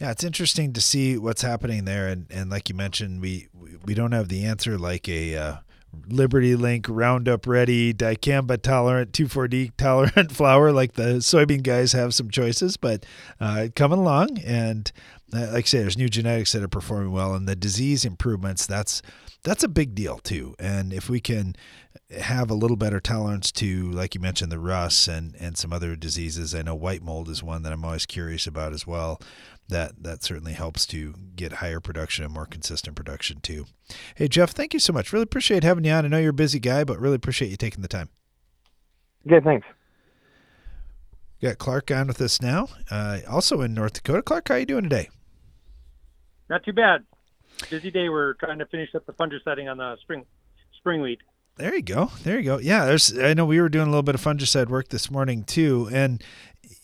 [0.00, 3.48] Yeah, it's interesting to see what's happening there, and, and like you mentioned, we
[3.84, 5.56] we don't have the answer like a uh,
[6.08, 12.30] Liberty Link Roundup Ready dicamba tolerant 2,4-D tolerant flower like the soybean guys have some
[12.30, 13.06] choices, but
[13.40, 14.90] uh, coming along, and
[15.32, 18.66] uh, like I say, there's new genetics that are performing well, and the disease improvements.
[18.66, 19.02] That's
[19.44, 21.54] that's a big deal too, and if we can
[22.18, 25.94] have a little better tolerance to, like you mentioned, the rust and and some other
[25.96, 26.54] diseases.
[26.54, 29.20] I know white mold is one that I'm always curious about as well
[29.68, 33.66] that that certainly helps to get higher production and more consistent production too.
[34.14, 35.12] Hey Jeff, thank you so much.
[35.12, 36.04] Really appreciate having you on.
[36.04, 38.08] I know you're a busy guy, but really appreciate you taking the time.
[39.26, 39.66] Okay, thanks.
[41.42, 44.22] Got Clark on with us now, uh, also in North Dakota.
[44.22, 45.10] Clark, how are you doing today?
[46.48, 47.04] Not too bad.
[47.70, 48.08] Busy day.
[48.08, 50.24] We're trying to finish up the fungiciding on the spring
[50.76, 51.20] spring wheat.
[51.56, 52.10] There you go.
[52.24, 52.58] There you go.
[52.58, 53.16] Yeah, there's.
[53.16, 56.22] I know we were doing a little bit of fungicide work this morning too, and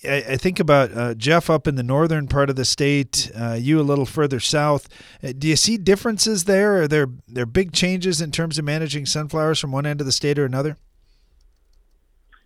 [0.04, 3.56] I, I think about uh, Jeff up in the northern part of the state, uh,
[3.58, 4.88] you a little further south.
[5.22, 6.82] Uh, do you see differences there?
[6.82, 10.12] Are there there big changes in terms of managing sunflowers from one end of the
[10.12, 10.76] state or another?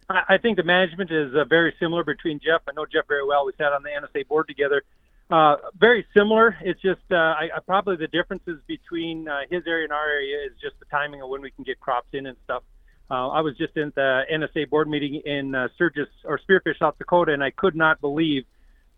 [0.09, 2.61] I think the management is uh, very similar between Jeff.
[2.69, 3.47] I know Jeff very well.
[3.47, 4.83] We sat on the NSA board together.
[5.31, 6.57] Uh, very similar.
[6.61, 10.47] It's just uh, I, I probably the differences between uh, his area and our area
[10.47, 12.63] is just the timing of when we can get crops in and stuff.
[13.11, 16.97] Uh, I was just in the NSA board meeting in uh, Sturgis or Spearfish, South
[16.99, 18.45] Dakota, and I could not believe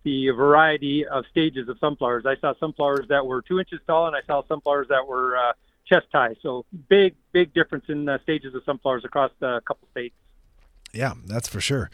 [0.04, 2.24] the variety of stages of sunflowers.
[2.26, 5.52] I saw sunflowers that were two inches tall, and I saw sunflowers that were uh,
[5.86, 6.36] chest high.
[6.42, 10.14] So big, big difference in the stages of sunflowers across a couple states.
[10.92, 11.90] Yeah, that's for sure.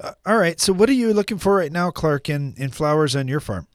[0.00, 0.60] Uh, all right.
[0.60, 3.66] So, what are you looking for right now, Clark, in, in flowers on your farm?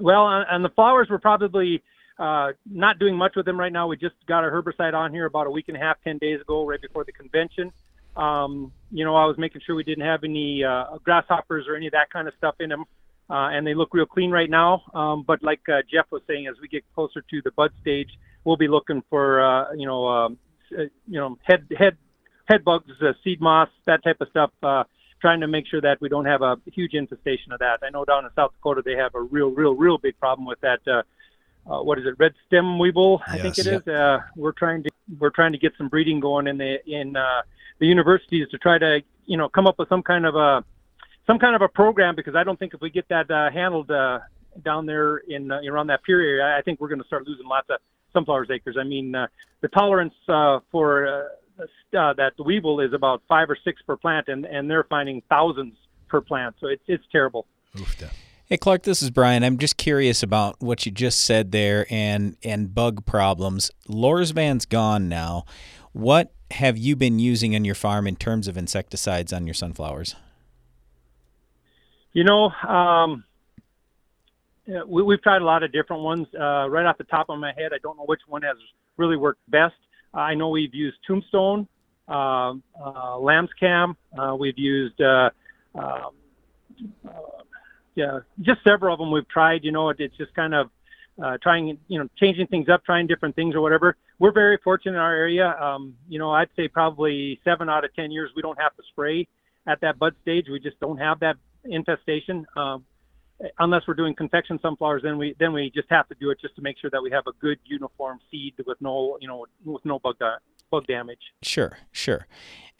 [0.00, 1.82] Well, on the flowers, we're probably
[2.18, 3.86] uh, not doing much with them right now.
[3.86, 6.40] We just got a herbicide on here about a week and a half, ten days
[6.40, 7.72] ago, right before the convention.
[8.16, 11.86] Um, you know, I was making sure we didn't have any uh, grasshoppers or any
[11.86, 12.84] of that kind of stuff in them,
[13.28, 14.82] uh, and they look real clean right now.
[14.94, 18.10] Um, but like uh, Jeff was saying, as we get closer to the bud stage,
[18.44, 20.38] we'll be looking for uh, you know, um,
[20.76, 21.96] uh, you know, head head
[22.44, 24.50] head bugs, uh, seed moths, that type of stuff.
[24.62, 24.84] Uh,
[25.20, 27.78] trying to make sure that we don't have a huge infestation of that.
[27.82, 30.60] I know down in South Dakota they have a real, real, real big problem with
[30.60, 30.80] that.
[30.86, 31.02] Uh,
[31.66, 33.22] uh, what is it, red stem weevil?
[33.26, 33.82] I yes, think it yep.
[33.82, 33.88] is.
[33.88, 37.40] Uh, we're trying to we're trying to get some breeding going in the in uh,
[37.78, 40.62] the universities to try to you know come up with some kind of a
[41.26, 43.90] some kind of a program because I don't think if we get that uh, handled
[43.90, 44.20] uh,
[44.62, 47.46] down there in uh, around that Pierre area, I think we're going to start losing
[47.46, 47.78] lots of
[48.12, 48.76] sunflowers acres.
[48.78, 49.26] I mean, uh,
[49.60, 51.28] the tolerance uh, for uh,
[51.58, 55.74] uh, that weevil is about five or six per plant, and and they're finding thousands
[56.08, 56.56] per plant.
[56.60, 57.46] So it's it's terrible.
[58.46, 59.42] Hey Clark, this is Brian.
[59.42, 63.70] I'm just curious about what you just said there and and bug problems.
[63.88, 65.44] Lorsban's gone now.
[65.92, 70.14] What have you been using on your farm in terms of insecticides on your sunflowers?
[72.12, 73.24] You know, um,
[74.66, 76.26] we, we've tried a lot of different ones.
[76.32, 78.56] Uh, right off the top of my head, I don't know which one has
[78.96, 79.74] really worked best.
[80.14, 81.66] I know we've used Tombstone,
[82.08, 83.50] uh, uh, Lamb's.
[83.62, 85.30] Uh, we've used, uh,
[85.74, 86.10] um,
[87.06, 87.10] uh,
[87.94, 89.64] yeah, just several of them we've tried.
[89.64, 90.70] You know, it, it's just kind of
[91.22, 93.96] uh, trying, you know, changing things up, trying different things or whatever.
[94.18, 95.48] We're very fortunate in our area.
[95.60, 98.82] Um, you know, I'd say probably seven out of ten years we don't have to
[98.90, 99.26] spray
[99.66, 100.46] at that bud stage.
[100.50, 102.46] We just don't have that infestation.
[102.56, 102.84] Um,
[103.58, 106.56] unless we're doing confection sunflowers, then we then we just have to do it just
[106.56, 109.84] to make sure that we have a good uniform seed with no you know with
[109.84, 110.36] no bug uh,
[110.70, 111.20] bug damage.
[111.42, 112.26] Sure, sure.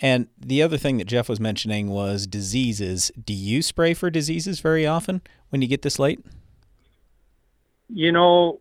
[0.01, 3.13] And the other thing that Jeff was mentioning was diseases.
[3.23, 6.21] Do you spray for diseases very often when you get this late?
[7.89, 8.61] You know,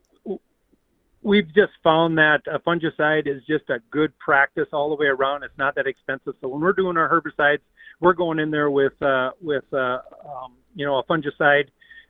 [1.24, 5.44] we've just found that a fungicide is just a good practice all the way around.
[5.44, 6.36] It's not that expensive.
[6.42, 7.62] So when we're doing our herbicides,
[8.00, 11.70] we're going in there with uh, with uh, um, you know a fungicide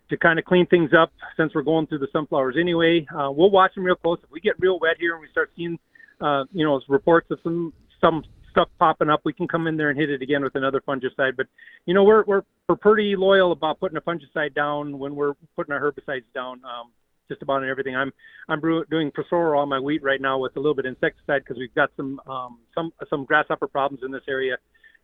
[0.09, 3.05] to kind of clean things up since we're going through the sunflowers anyway.
[3.13, 4.19] Uh, we'll watch them real close.
[4.23, 5.79] If we get real wet here and we start seeing
[6.21, 9.89] uh, you know reports of some some stuff popping up, we can come in there
[9.89, 11.35] and hit it again with another fungicide.
[11.37, 11.47] But
[11.85, 15.73] you know we're we're we're pretty loyal about putting a fungicide down when we're putting
[15.73, 16.61] our herbicides down.
[16.65, 16.91] Um,
[17.29, 17.95] just about everything.
[17.95, 18.11] I'm
[18.49, 21.57] I'm doing Prosaro on my wheat right now with a little bit of insecticide because
[21.57, 24.57] we've got some um, some some grasshopper problems in this area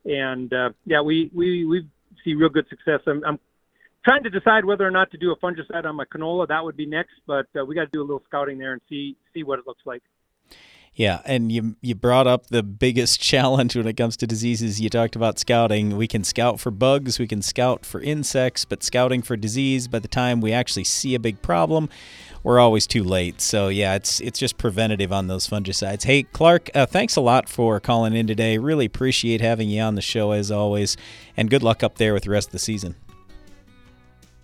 [0.06, 1.88] and uh, yeah, we we we
[2.24, 3.00] see real good success.
[3.08, 3.40] I'm, I'm
[4.04, 6.48] trying to decide whether or not to do a fungicide on my canola.
[6.48, 8.82] That would be next, but uh, we got to do a little scouting there and
[8.90, 10.04] see see what it looks like.
[10.96, 14.82] Yeah, and you you brought up the biggest challenge when it comes to diseases.
[14.82, 15.96] You talked about scouting.
[15.96, 20.00] We can scout for bugs, we can scout for insects, but scouting for disease by
[20.00, 21.90] the time we actually see a big problem,
[22.44, 23.40] we're always too late.
[23.42, 26.04] So yeah, it's it's just preventative on those fungicides.
[26.04, 28.58] Hey Clark, uh, thanks a lot for calling in today.
[28.58, 30.98] Really appreciate having you on the show as always,
[31.38, 32.96] and good luck up there with the rest of the season.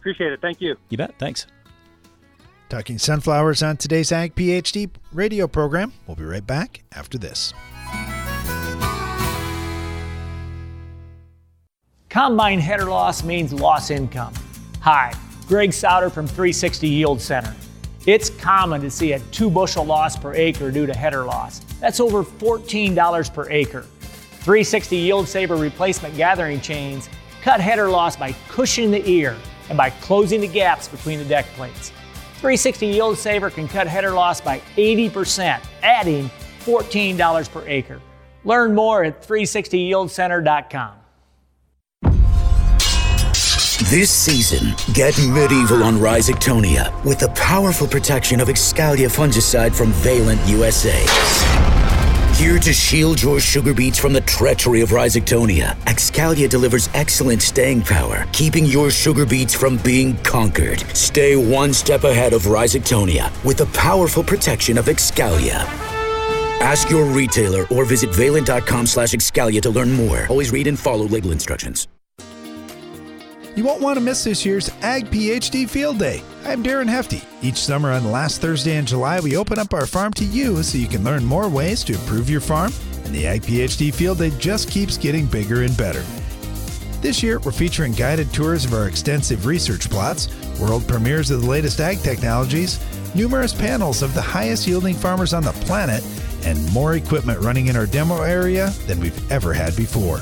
[0.06, 0.40] Appreciate it.
[0.40, 0.76] Thank you.
[0.90, 1.16] You bet.
[1.18, 1.48] Thanks.
[2.70, 5.94] Talking sunflowers on today's Ag PhD radio program.
[6.06, 7.56] We'll be right back after this.
[12.08, 14.32] Combine header loss means loss income.
[14.82, 15.12] Hi,
[15.48, 17.56] Greg Sauder from 360 Yield Center.
[18.06, 21.62] It's common to see a two bushel loss per acre due to header loss.
[21.82, 23.82] That's over $14 per acre.
[23.82, 27.10] 360 Yield Saver replacement gathering chains
[27.42, 29.36] cut header loss by cushioning the ear
[29.70, 31.90] and by closing the gaps between the deck plates.
[32.40, 38.02] 360 Yield Saver can cut header loss by 80%, adding $14 per acre.
[38.44, 40.94] Learn more at 360yieldcenter.com.
[43.90, 50.40] This season, get medieval on Rhizoctonia with the powerful protection of Excalia fungicide from Valent
[50.48, 51.55] USA.
[52.36, 57.84] Here to shield your sugar beets from the treachery of Rhizoctonia, Excalia delivers excellent staying
[57.84, 60.82] power, keeping your sugar beets from being conquered.
[60.94, 65.64] Stay one step ahead of Rhizoctonia with the powerful protection of Excalia.
[66.60, 70.28] Ask your retailer or visit valent.com slash Excalia to learn more.
[70.28, 71.88] Always read and follow label instructions.
[73.56, 76.22] You won't want to miss this year's Ag PhD Field Day.
[76.44, 77.22] I'm Darren Hefty.
[77.42, 80.62] Each summer on the last Thursday in July, we open up our farm to you
[80.62, 82.74] so you can learn more ways to improve your farm,
[83.06, 86.04] and the Ag PhD Field Day just keeps getting bigger and better.
[87.00, 90.28] This year, we're featuring guided tours of our extensive research plots,
[90.60, 92.78] world premieres of the latest ag technologies,
[93.16, 96.04] numerous panels of the highest yielding farmers on the planet,
[96.44, 100.20] and more equipment running in our demo area than we've ever had before.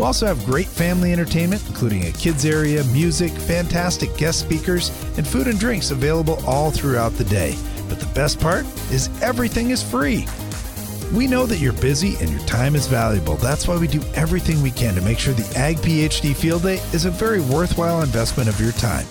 [0.00, 5.28] We'll also have great family entertainment, including a kids area, music, fantastic guest speakers, and
[5.28, 7.54] food and drinks available all throughout the day.
[7.86, 10.26] But the best part is everything is free.
[11.12, 13.36] We know that you're busy and your time is valuable.
[13.36, 16.76] That's why we do everything we can to make sure the Ag PhD Field Day
[16.94, 19.04] is a very worthwhile investment of your time.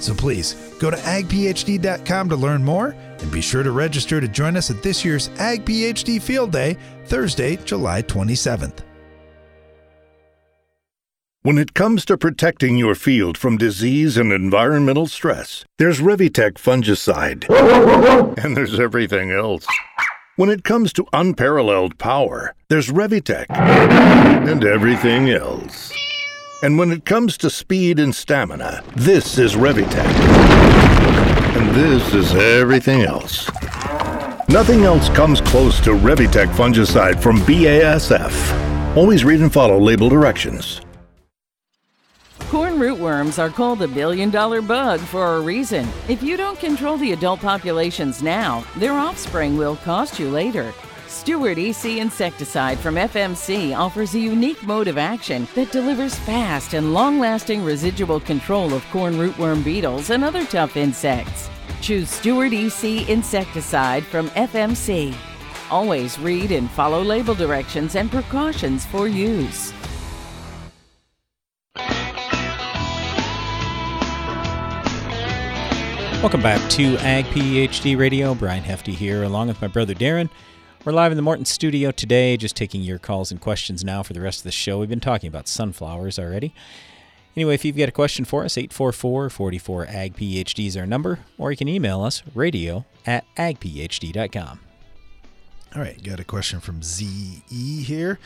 [0.00, 2.88] So please go to agphd.com to learn more
[3.20, 6.76] and be sure to register to join us at this year's Ag PhD Field Day,
[7.04, 8.87] Thursday, July 27th.
[11.42, 17.46] When it comes to protecting your field from disease and environmental stress, there's Revytek fungicide.
[18.44, 19.64] and there's everything else.
[20.34, 25.92] When it comes to unparalleled power, there's Revytek and everything else.
[26.64, 30.12] And when it comes to speed and stamina, this is Revytek.
[31.56, 33.48] And this is everything else.
[34.48, 38.96] Nothing else comes close to Revytek fungicide from BASF.
[38.96, 40.80] Always read and follow label directions.
[42.48, 45.86] Corn rootworms are called the billion dollar bug for a reason.
[46.08, 50.72] If you don't control the adult populations now, their offspring will cost you later.
[51.08, 56.94] Steward EC insecticide from FMC offers a unique mode of action that delivers fast and
[56.94, 61.50] long lasting residual control of corn rootworm beetles and other tough insects.
[61.82, 65.14] Choose Steward EC insecticide from FMC.
[65.70, 69.74] Always read and follow label directions and precautions for use.
[76.20, 78.34] Welcome back to Ag PhD Radio.
[78.34, 80.28] Brian Hefty here, along with my brother Darren.
[80.84, 84.14] We're live in the Morton studio today, just taking your calls and questions now for
[84.14, 84.80] the rest of the show.
[84.80, 86.52] We've been talking about sunflowers already.
[87.36, 91.20] Anyway, if you've got a question for us, 844 44 Ag PhD is our number,
[91.38, 94.58] or you can email us radio at agphd.com.
[95.76, 98.18] All right, got a question from ZE here.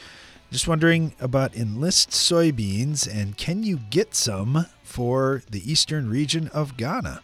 [0.50, 6.78] Just wondering about enlist soybeans and can you get some for the eastern region of
[6.78, 7.20] Ghana?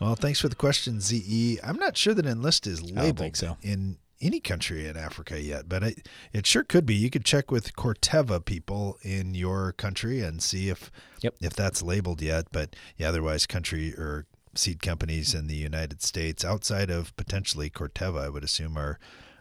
[0.00, 1.58] Well, thanks for the question, ZE.
[1.62, 3.58] I'm not sure that enlist is labeled so.
[3.62, 6.94] in any country in Africa yet, but it, it sure could be.
[6.94, 10.90] You could check with Corteva people in your country and see if
[11.20, 11.34] Yep.
[11.40, 12.46] if that's labeled yet.
[12.50, 18.24] But yeah, otherwise, country or seed companies in the United States outside of potentially Corteva,
[18.24, 18.98] I would assume, are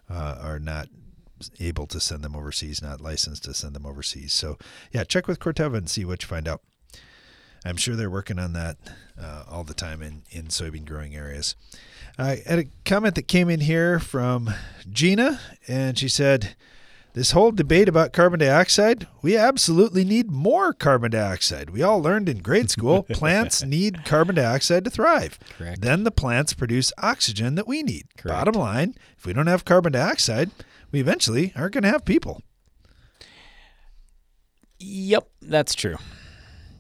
[0.09, 0.89] uh, are not
[1.61, 4.33] able to send them overseas, not licensed to send them overseas.
[4.33, 4.57] So
[4.91, 6.61] yeah, check with Corteva and see what you find out.
[7.65, 8.77] I'm sure they're working on that
[9.21, 11.55] uh, all the time in, in soybean growing areas.
[12.17, 14.53] I had a comment that came in here from
[14.89, 16.55] Gina, and she said,
[17.13, 21.69] This whole debate about carbon dioxide, we absolutely need more carbon dioxide.
[21.69, 25.39] We all learned in grade school plants need carbon dioxide to thrive.
[25.57, 25.81] Correct.
[25.81, 28.07] Then the plants produce oxygen that we need.
[28.17, 28.37] Correct.
[28.37, 30.51] Bottom line, if we don't have carbon dioxide,
[30.91, 32.41] we eventually aren't going to have people.
[34.79, 35.97] Yep, that's true.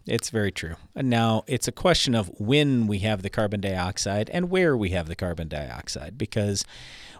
[0.09, 0.75] It's very true.
[0.95, 4.89] And now it's a question of when we have the carbon dioxide and where we
[4.89, 6.17] have the carbon dioxide.
[6.17, 6.65] Because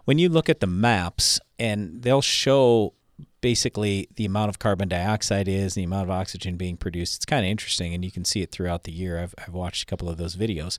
[0.06, 2.94] when you look at the maps, and they'll show
[3.42, 7.18] basically the amount of carbon dioxide is, the amount of oxygen being produced.
[7.18, 9.20] It's kind of interesting, and you can see it throughout the year.
[9.20, 10.78] I've, I've watched a couple of those videos.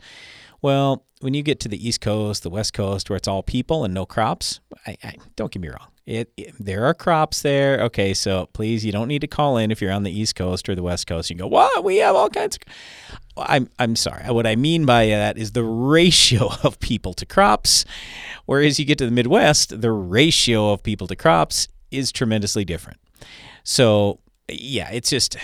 [0.63, 3.85] Well, when you get to the East Coast, the West Coast, where it's all people
[3.85, 5.89] and no crops, I, I, don't get me wrong.
[6.11, 7.81] It, it there are crops there.
[7.83, 10.69] Okay, so please, you don't need to call in if you're on the East Coast
[10.69, 11.31] or the West Coast.
[11.31, 11.85] You go, what?
[11.85, 12.75] We have all kinds of.
[13.37, 14.25] I'm I'm sorry.
[14.25, 17.85] What I mean by that is the ratio of people to crops.
[18.47, 22.99] Whereas you get to the Midwest, the ratio of people to crops is tremendously different.
[23.63, 25.37] So yeah, it's just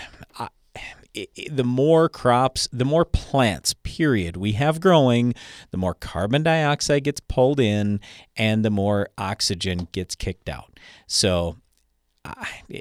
[1.51, 5.35] the more crops, the more plants, period, we have growing,
[5.71, 8.01] the more carbon dioxide gets pulled in,
[8.37, 10.79] and the more oxygen gets kicked out.
[11.07, 11.57] So,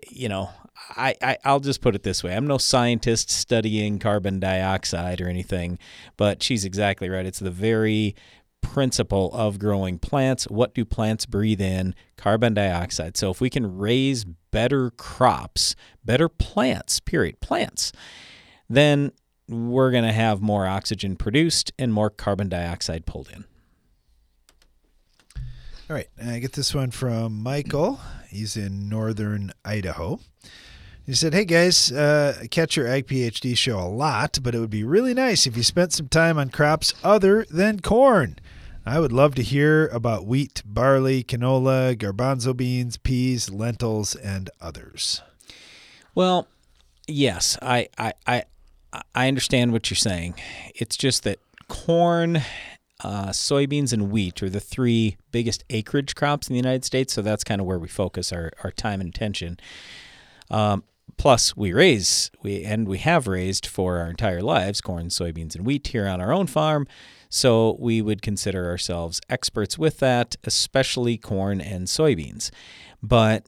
[0.09, 0.49] you know,
[0.89, 5.27] I, I I'll just put it this way: I'm no scientist studying carbon dioxide or
[5.27, 5.79] anything,
[6.17, 7.25] but she's exactly right.
[7.25, 8.15] It's the very
[8.61, 10.45] principle of growing plants.
[10.45, 11.95] What do plants breathe in?
[12.17, 13.15] Carbon dioxide.
[13.15, 17.91] So if we can raise better crops, better plants, period, plants,
[18.70, 19.11] then
[19.47, 23.45] we're going to have more oxygen produced and more carbon dioxide pulled in.
[25.88, 27.99] All right, I get this one from Michael.
[28.30, 30.20] He's in northern Idaho.
[31.05, 34.59] He said, Hey guys, uh, I catch your Ag PhD show a lot, but it
[34.59, 38.39] would be really nice if you spent some time on crops other than corn.
[38.88, 45.22] I would love to hear about wheat, barley, canola, garbanzo beans, peas, lentils, and others.
[46.16, 46.47] Well,
[47.07, 48.43] yes, I I I,
[49.14, 50.36] I understand what you're saying.
[50.76, 52.38] It's just that corn,
[53.04, 57.14] uh, soybeans, and wheat are the three biggest acreage crops in the United States.
[57.14, 59.58] So that's kind of where we focus our, our time and attention.
[60.50, 60.84] Um,
[61.18, 65.66] plus, we raise we and we have raised for our entire lives corn, soybeans, and
[65.66, 66.88] wheat here on our own farm.
[67.30, 72.52] So we would consider ourselves experts with that, especially corn and soybeans.
[73.02, 73.48] But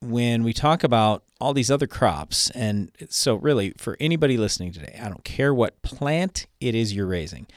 [0.00, 4.96] when we talk about all these other crops, and so really for anybody listening today,
[5.02, 7.48] I don't care what plant it is you're raising,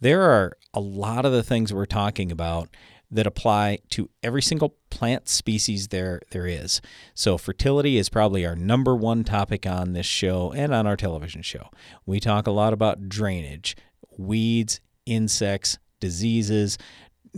[0.00, 2.70] there are a lot of the things we're talking about
[3.10, 6.80] that apply to every single plant species there there is.
[7.12, 11.42] So fertility is probably our number one topic on this show and on our television
[11.42, 11.68] show.
[12.06, 13.76] We talk a lot about drainage,
[14.16, 16.78] weeds, insects, diseases,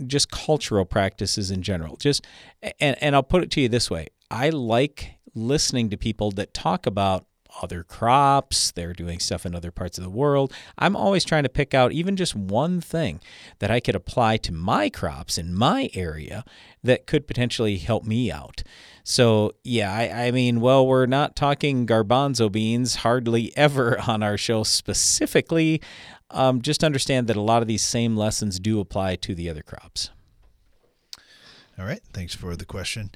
[0.07, 1.97] just cultural practices in general.
[1.97, 2.25] Just
[2.79, 6.53] and and I'll put it to you this way: I like listening to people that
[6.53, 7.25] talk about
[7.61, 10.53] other crops, they're doing stuff in other parts of the world.
[10.77, 13.19] I'm always trying to pick out even just one thing
[13.59, 16.45] that I could apply to my crops in my area
[16.83, 18.63] that could potentially help me out.
[19.03, 24.37] So, yeah, I, I mean, well, we're not talking garbanzo beans hardly ever on our
[24.37, 25.81] show specifically.
[26.31, 29.63] Um, just understand that a lot of these same lessons do apply to the other
[29.63, 30.11] crops.
[31.79, 32.01] All right.
[32.13, 33.09] Thanks for the question.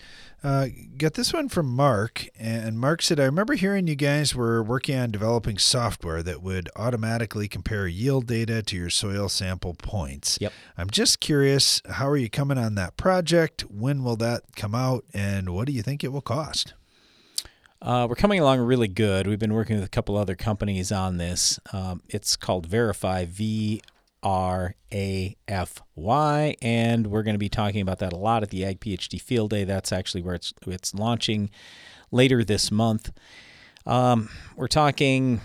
[0.43, 0.67] Uh,
[0.97, 2.27] got this one from Mark.
[2.37, 6.69] And Mark said, I remember hearing you guys were working on developing software that would
[6.75, 10.37] automatically compare yield data to your soil sample points.
[10.41, 10.51] Yep.
[10.77, 13.61] I'm just curious, how are you coming on that project?
[13.69, 15.05] When will that come out?
[15.13, 16.73] And what do you think it will cost?
[17.81, 19.27] Uh, we're coming along really good.
[19.27, 21.59] We've been working with a couple other companies on this.
[21.71, 23.81] Um, it's called Vrafy, V
[24.23, 28.49] R A F Y, and we're going to be talking about that a lot at
[28.49, 29.65] the Ag PhD Field Day.
[29.65, 31.49] That's actually where it's it's launching
[32.11, 33.11] later this month.
[33.85, 35.41] Um, we're talking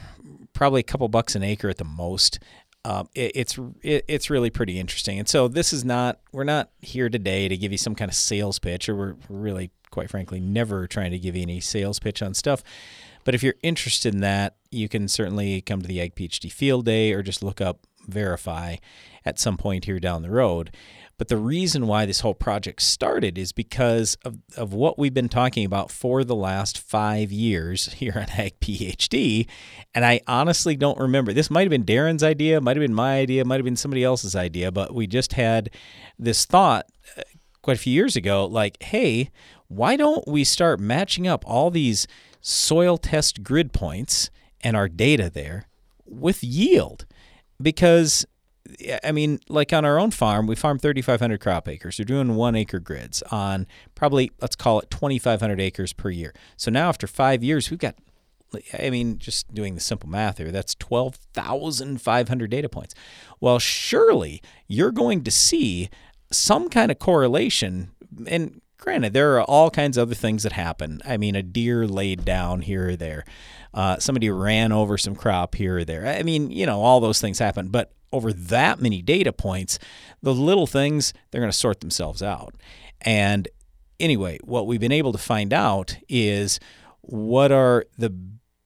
[0.52, 2.38] probably a couple bucks an acre at the most.
[2.84, 5.18] Um, it, it's it, it's really pretty interesting.
[5.18, 8.14] And so this is not we're not here today to give you some kind of
[8.14, 12.22] sales pitch, or we're really quite frankly never trying to give you any sales pitch
[12.22, 12.62] on stuff.
[13.24, 16.84] But if you're interested in that, you can certainly come to the Ag PhD Field
[16.84, 17.80] Day or just look up
[18.10, 18.78] Vrafy
[19.24, 20.70] at some point here down the road.
[21.18, 25.28] But the reason why this whole project started is because of, of what we've been
[25.28, 29.48] talking about for the last five years here on Ag PhD.
[29.94, 31.32] And I honestly don't remember.
[31.32, 34.04] This might have been Darren's idea, might have been my idea, might have been somebody
[34.04, 35.70] else's idea, but we just had
[36.18, 36.86] this thought
[37.16, 37.22] uh,
[37.62, 39.30] quite a few years ago like, hey,
[39.66, 42.06] why don't we start matching up all these
[42.40, 44.30] soil test grid points
[44.60, 45.66] and our data there
[46.06, 47.06] with yield?
[47.60, 48.26] Because
[49.02, 51.98] I mean, like on our own farm, we farm 3,500 crop acres.
[51.98, 56.34] We're doing one acre grids on probably, let's call it 2,500 acres per year.
[56.56, 57.94] So now after five years, we've got,
[58.78, 62.94] I mean, just doing the simple math here, that's 12,500 data points.
[63.40, 65.88] Well, surely you're going to see
[66.30, 67.92] some kind of correlation.
[68.26, 71.00] And granted, there are all kinds of other things that happen.
[71.06, 73.24] I mean, a deer laid down here or there.
[73.74, 76.06] Uh, somebody ran over some crop here or there.
[76.06, 77.68] I mean, you know, all those things happen.
[77.68, 79.78] But over that many data points,
[80.22, 82.54] the little things, they're going to sort themselves out.
[83.02, 83.48] And
[84.00, 86.58] anyway, what we've been able to find out is
[87.02, 88.10] what are the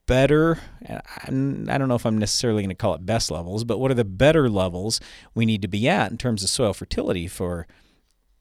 [0.06, 3.90] better, I don't know if I'm necessarily going to call it best levels, but what
[3.90, 5.00] are the better levels
[5.34, 7.66] we need to be at in terms of soil fertility for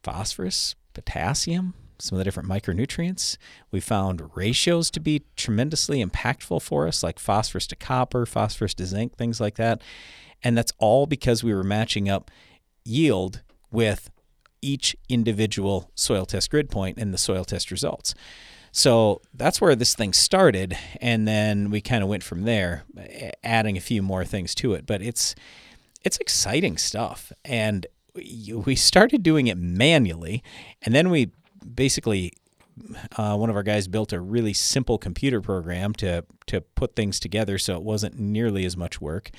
[0.03, 3.37] phosphorus, potassium, some of the different micronutrients.
[3.71, 8.85] We found ratios to be tremendously impactful for us, like phosphorus to copper, phosphorus to
[8.85, 9.81] zinc, things like that.
[10.43, 12.31] And that's all because we were matching up
[12.83, 13.41] yield
[13.71, 14.09] with
[14.61, 18.13] each individual soil test grid point and the soil test results.
[18.71, 22.83] So that's where this thing started, and then we kind of went from there,
[23.43, 24.85] adding a few more things to it.
[24.85, 25.35] But it's
[26.03, 27.85] it's exciting stuff, and
[28.15, 30.41] we started doing it manually,
[30.83, 31.31] and then we
[31.61, 32.33] basically
[33.17, 37.19] uh, one of our guys built a really simple computer program to to put things
[37.19, 39.29] together so it wasn't nearly as much work.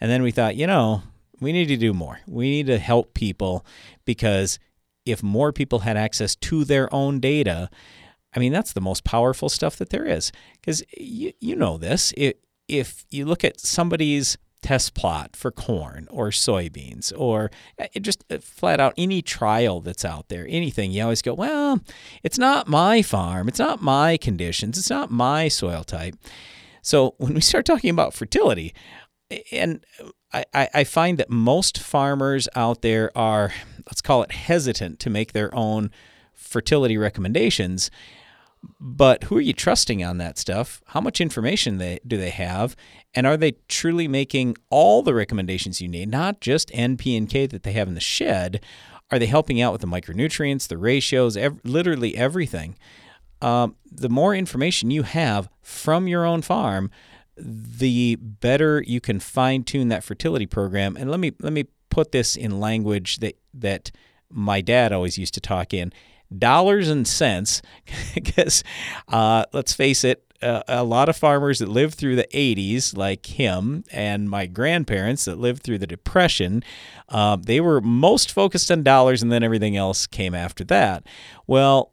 [0.00, 1.02] And then we thought, you know,
[1.40, 2.20] we need to do more.
[2.26, 3.64] We need to help people
[4.04, 4.58] because
[5.06, 7.70] if more people had access to their own data,
[8.34, 10.30] I mean, that's the most powerful stuff that there is.
[10.60, 12.12] Because you, you know this.
[12.16, 18.24] It, if you look at somebody's test plot for corn or soybeans or uh, just
[18.30, 21.80] uh, flat out any trial that's out there, anything, you always go, well,
[22.22, 26.14] it's not my farm, it's not my conditions, it's not my soil type.
[26.82, 28.74] So when we start talking about fertility,
[29.52, 29.84] and
[30.32, 33.52] I, I find that most farmers out there are,
[33.86, 35.90] let's call it hesitant to make their own
[36.34, 37.90] fertility recommendations
[38.78, 40.82] but who are you trusting on that stuff?
[40.86, 42.76] How much information they, do they have?
[43.14, 47.28] And are they truly making all the recommendations you need, not just N, P, and
[47.28, 48.62] K that they have in the shed?
[49.10, 52.76] Are they helping out with the micronutrients, the ratios, ev- literally everything?
[53.42, 56.90] Um, the more information you have from your own farm,
[57.36, 60.96] the better you can fine tune that fertility program.
[60.96, 63.90] And let me let me put this in language that that
[64.30, 65.92] my dad always used to talk in
[66.36, 67.62] dollars and cents
[68.14, 68.62] because
[69.08, 73.26] uh, let's face it uh, a lot of farmers that lived through the 80s like
[73.26, 76.62] him and my grandparents that lived through the depression
[77.08, 81.04] uh, they were most focused on dollars and then everything else came after that.
[81.46, 81.92] Well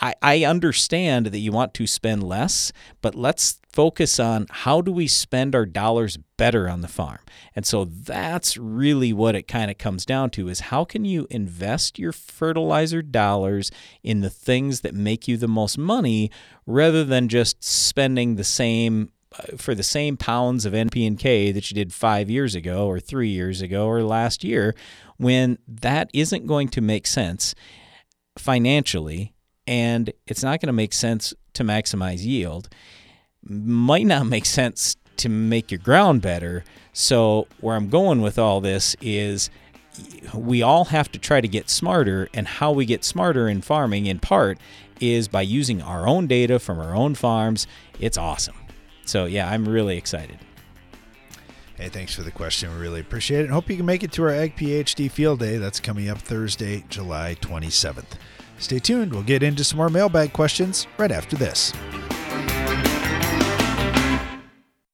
[0.00, 2.72] I, I understand that you want to spend less,
[3.02, 7.18] but let's focus on how do we spend our dollars better on the farm.
[7.56, 11.26] And so that's really what it kind of comes down to is how can you
[11.28, 13.72] invest your fertilizer dollars
[14.04, 16.30] in the things that make you the most money
[16.66, 21.50] rather than just spending the same uh, for the same pounds of NP and K
[21.50, 24.76] that you did 5 years ago or 3 years ago or last year
[25.16, 27.56] when that isn't going to make sense
[28.38, 29.34] financially
[29.66, 32.68] and it's not going to make sense to maximize yield
[33.46, 36.64] might not make sense to make your ground better.
[36.92, 39.50] So, where I'm going with all this is
[40.32, 44.06] we all have to try to get smarter, and how we get smarter in farming,
[44.06, 44.58] in part,
[45.00, 47.66] is by using our own data from our own farms.
[47.98, 48.56] It's awesome.
[49.04, 50.38] So, yeah, I'm really excited.
[51.76, 52.72] Hey, thanks for the question.
[52.72, 53.44] We really appreciate it.
[53.44, 55.58] And hope you can make it to our Ag PhD Field Day.
[55.58, 58.16] That's coming up Thursday, July 27th.
[58.58, 59.12] Stay tuned.
[59.12, 61.72] We'll get into some more mailbag questions right after this.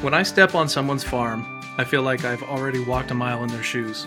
[0.00, 3.48] When I step on someone's farm, I feel like I've already walked a mile in
[3.48, 4.06] their shoes.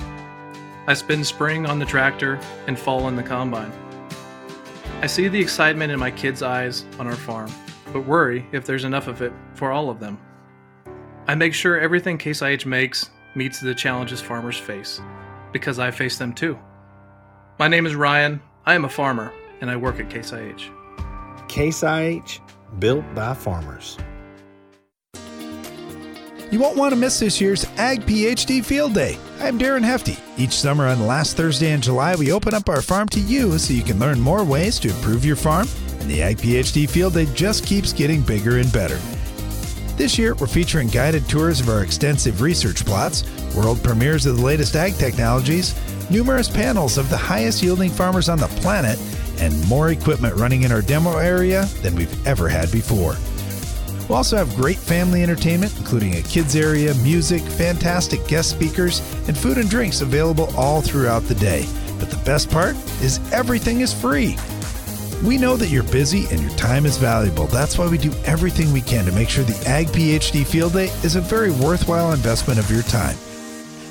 [0.86, 3.72] I spend spring on the tractor and fall in the combine.
[5.02, 7.52] I see the excitement in my kids' eyes on our farm,
[7.92, 10.20] but worry if there's enough of it for all of them.
[11.28, 15.02] I make sure everything Case IH makes meets the challenges farmers face,
[15.52, 16.58] because I face them too.
[17.60, 20.72] My name is Ryan, I am a farmer, and I work at Case IH.
[21.48, 22.40] Case IH,
[22.80, 23.98] built by farmers.
[26.50, 29.18] You won't want to miss this year's Ag PhD Field Day.
[29.42, 30.16] I'm Darren Hefty.
[30.38, 33.58] Each summer on the last Thursday in July, we open up our farm to you
[33.58, 35.68] so you can learn more ways to improve your farm,
[36.00, 38.96] and the Ag PhD Field Day just keeps getting bigger and better.
[39.98, 44.44] This year, we're featuring guided tours of our extensive research plots, world premieres of the
[44.44, 45.76] latest ag technologies,
[46.10, 48.98] numerous panels of the highest yielding farmers on the planet,
[49.42, 53.18] and more equipment running in our demo area than we've ever had before.
[54.08, 59.38] We'll also have great family entertainment, including a kids area, music, fantastic guest speakers, and
[59.38, 61.66] food and drinks available all throughout the day.
[62.00, 64.38] But the best part is everything is free.
[65.24, 67.48] We know that you're busy and your time is valuable.
[67.48, 70.86] That's why we do everything we can to make sure the Ag PhD Field Day
[71.04, 73.18] is a very worthwhile investment of your time.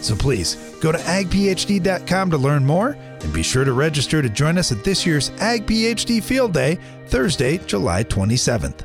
[0.03, 4.57] So please go to agphd.com to learn more and be sure to register to join
[4.57, 8.85] us at this year's Ag PhD Field Day, Thursday, July 27th.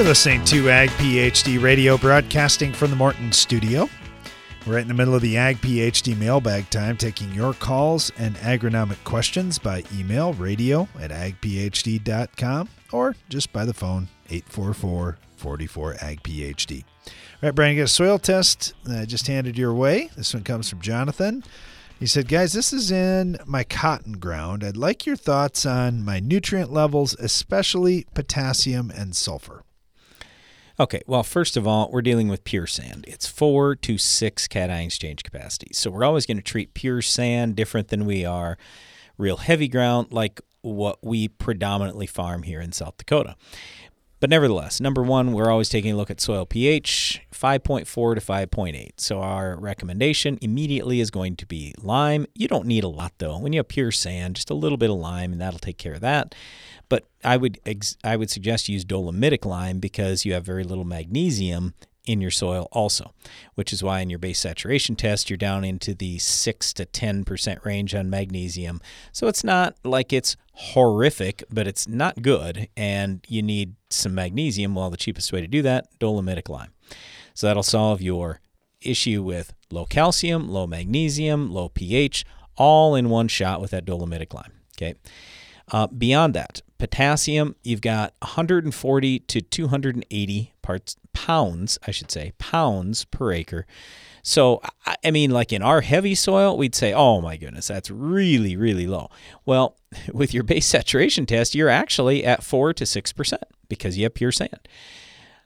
[0.00, 3.86] You're listening to Ag PhD Radio, broadcasting from the Morton studio.
[4.66, 8.34] We're right in the middle of the Ag PhD mailbag time, taking your calls and
[8.36, 16.22] agronomic questions by email, radio at agphd.com, or just by the phone, 844 44 Ag
[16.22, 16.82] PhD.
[16.82, 20.08] All right, Brian, you got a soil test I just handed your way.
[20.16, 21.44] This one comes from Jonathan.
[21.98, 24.64] He said, Guys, this is in my cotton ground.
[24.64, 29.62] I'd like your thoughts on my nutrient levels, especially potassium and sulfur.
[30.80, 33.04] Okay, well, first of all, we're dealing with pure sand.
[33.06, 35.74] It's four to six cation exchange capacity.
[35.74, 38.56] So we're always going to treat pure sand different than we are
[39.18, 43.36] real heavy ground, like what we predominantly farm here in South Dakota.
[44.20, 48.90] But nevertheless, number one, we're always taking a look at soil pH 5.4 to 5.8.
[48.96, 52.24] So our recommendation immediately is going to be lime.
[52.34, 53.36] You don't need a lot though.
[53.36, 55.92] When you have pure sand, just a little bit of lime, and that'll take care
[55.92, 56.34] of that.
[56.90, 60.64] But I would ex- I would suggest you use dolomitic lime because you have very
[60.64, 61.72] little magnesium
[62.06, 63.12] in your soil also,
[63.54, 67.64] which is why in your base saturation test you're down into the 6 to 10%
[67.64, 68.80] range on magnesium.
[69.12, 74.74] So it's not like it's horrific, but it's not good and you need some magnesium.
[74.74, 76.72] Well, the cheapest way to do that, dolomitic lime.
[77.34, 78.40] So that'll solve your
[78.80, 82.24] issue with low calcium, low magnesium, low pH,
[82.56, 84.52] all in one shot with that dolomitic lime.
[84.76, 84.94] Okay.
[85.70, 93.04] Uh, beyond that, potassium, you've got 140 to 280 parts pounds, I should say, pounds
[93.04, 93.66] per acre.
[94.22, 94.60] So,
[95.04, 98.86] I mean, like in our heavy soil, we'd say, oh my goodness, that's really, really
[98.86, 99.10] low.
[99.46, 99.76] Well,
[100.12, 103.34] with your base saturation test, you're actually at 4 to 6%
[103.68, 104.68] because you have pure sand.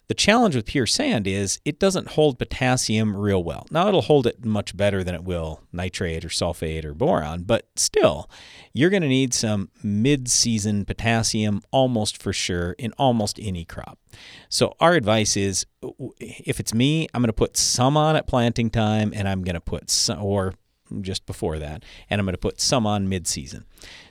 [0.07, 3.67] The challenge with pure sand is it doesn't hold potassium real well.
[3.71, 7.69] Now, it'll hold it much better than it will nitrate or sulfate or boron, but
[7.77, 8.29] still,
[8.75, 13.99] you're going to need some mid season potassium almost for sure in almost any crop.
[14.51, 15.65] So, our advice is
[16.21, 19.55] if it's me, I'm going to put some on at planting time and I'm going
[19.55, 20.55] to put some, or
[21.01, 23.65] just before that, and I'm going to put some on mid season.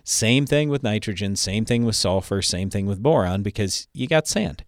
[0.03, 4.27] Same thing with nitrogen, same thing with sulfur, same thing with boron because you got
[4.27, 4.63] sand.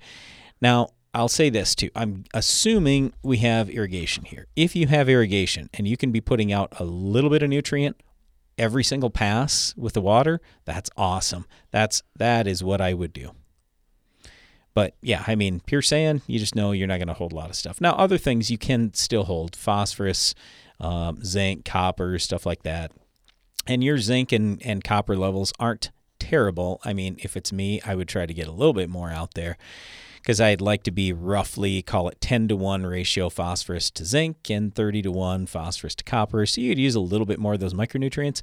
[0.61, 1.89] Now, I'll say this too.
[1.95, 4.47] I'm assuming we have irrigation here.
[4.57, 8.03] If you have irrigation and you can be putting out a little bit of nutrient
[8.57, 11.45] every single pass with the water, that's awesome.
[11.71, 13.31] That's that is what I would do.
[14.73, 17.35] But yeah, I mean, pure sand, you just know you're not going to hold a
[17.35, 17.79] lot of stuff.
[17.79, 20.35] Now, other things you can still hold phosphorus,
[20.81, 22.91] um, zinc, copper, stuff like that.
[23.65, 26.81] And your zinc and, and copper levels aren't terrible.
[26.83, 29.33] I mean, if it's me, I would try to get a little bit more out
[29.33, 29.55] there
[30.25, 34.49] because I'd like to be roughly, call it 10 to 1 ratio phosphorus to zinc
[34.49, 36.47] and 30 to 1 phosphorus to copper.
[36.47, 38.41] So you'd use a little bit more of those micronutrients.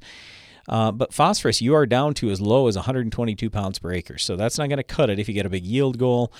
[0.69, 4.17] Uh, but phosphorus, you are down to as low as 122 pounds per acre.
[4.17, 6.31] So that's not going to cut it if you get a big yield goal.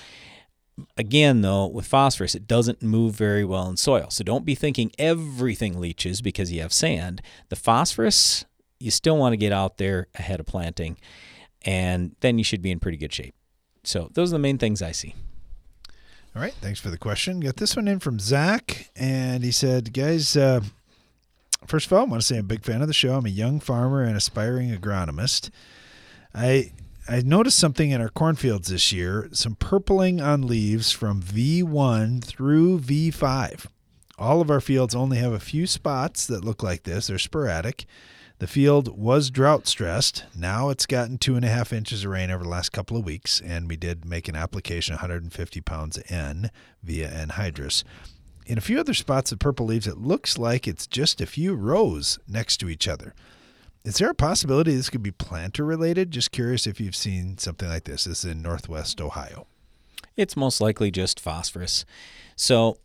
[0.95, 4.09] Again, though, with phosphorus, it doesn't move very well in soil.
[4.11, 7.21] So don't be thinking everything leaches because you have sand.
[7.49, 8.45] The phosphorus,
[8.79, 10.95] you still want to get out there ahead of planting,
[11.63, 13.35] and then you should be in pretty good shape.
[13.83, 15.15] So those are the main things I see.
[16.35, 17.39] All right, thanks for the question.
[17.41, 20.61] Got this one in from Zach, and he said, "Guys, uh,
[21.67, 23.15] first of all, I want to say I'm a big fan of the show.
[23.15, 25.51] I'm a young farmer and aspiring agronomist.
[26.33, 26.71] I
[27.07, 32.79] I noticed something in our cornfields this year: some purpling on leaves from V1 through
[32.79, 33.67] V5.
[34.17, 37.07] All of our fields only have a few spots that look like this.
[37.07, 37.85] They're sporadic."
[38.43, 40.25] The field was drought stressed.
[40.35, 43.05] Now it's gotten two and a half inches of rain over the last couple of
[43.05, 46.51] weeks, and we did make an application 150 pounds N
[46.83, 47.85] via anhydrous.
[48.45, 51.53] In a few other spots of purple leaves, it looks like it's just a few
[51.55, 53.15] rows next to each other.
[53.85, 56.11] Is there a possibility this could be planter related?
[56.11, 58.03] Just curious if you've seen something like this.
[58.03, 59.47] This is in northwest Ohio.
[60.17, 61.85] It's most likely just phosphorus.
[62.35, 62.77] So